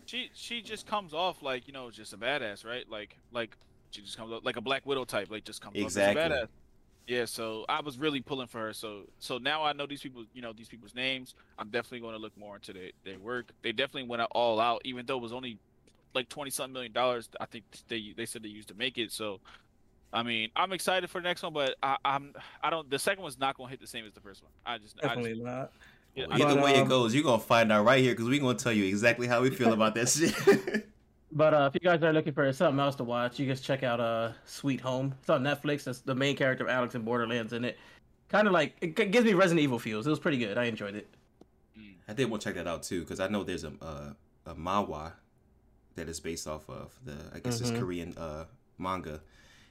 [0.05, 2.85] she she just comes off like you know just a badass, right?
[2.91, 3.57] Like like
[3.91, 6.21] she just comes off like a Black Widow type, like just comes Exactly.
[6.23, 6.49] off as a badass.
[7.07, 8.73] Yeah, so I was really pulling for her.
[8.75, 11.35] So so now I know these people, you know these people's names.
[11.59, 13.51] I'm definitely going to look more into their, their work.
[13.63, 15.59] They definitely went all out, even though it was only
[16.15, 17.29] like twenty something million dollars.
[17.41, 19.13] I think they they said they used to make it.
[19.13, 19.41] So.
[20.11, 22.33] I mean, I'm excited for the next one, but I, I'm
[22.63, 22.89] I don't.
[22.89, 24.51] The second one's not gonna hit the same as the first one.
[24.65, 25.71] I just I Definitely just, not.
[26.15, 28.27] yeah, Well, either But, way it um, goes, you're gonna find out right here because
[28.27, 30.89] we're gonna tell you exactly how we feel about that shit.
[31.31, 33.83] But uh, if you guys are looking for something else to watch, you guys check
[33.83, 35.15] out uh Sweet Home.
[35.21, 35.87] It's on Netflix.
[35.87, 37.77] It's the main character of Alice in Borderlands in it.
[38.31, 40.07] Kind of like it gives me Resident Evil feels.
[40.07, 40.57] It was pretty good.
[40.57, 41.07] I enjoyed it.
[42.09, 44.13] I did want to check that out too because I know there's a uh,
[44.47, 45.13] a manhwa
[45.99, 46.93] that it's based off of.
[47.05, 47.75] The I guess mm-hmm.
[47.75, 48.45] it's Korean uh,
[48.79, 49.21] manga,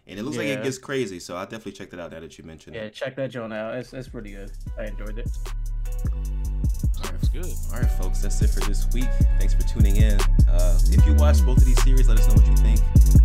[0.05, 0.43] and it looks yeah.
[0.43, 1.19] like it gets crazy.
[1.19, 2.85] So I definitely checked it out now that you mentioned yeah, it.
[2.85, 3.75] Yeah, check that joint out.
[3.75, 4.51] It's it's pretty good.
[4.77, 5.27] I enjoyed it.
[6.97, 7.45] All right, good.
[7.71, 9.09] All right, folks, that's it for this week.
[9.39, 10.19] Thanks for tuning in.
[10.49, 12.79] Uh, if you watch both of these series, let us know what you think.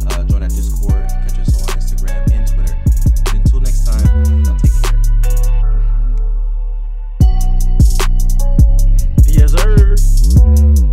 [0.07, 2.75] Uh, join our Discord, catch us on Instagram and Twitter.
[3.29, 4.93] And until next time, I'll take care.
[9.27, 10.92] Yes, sir.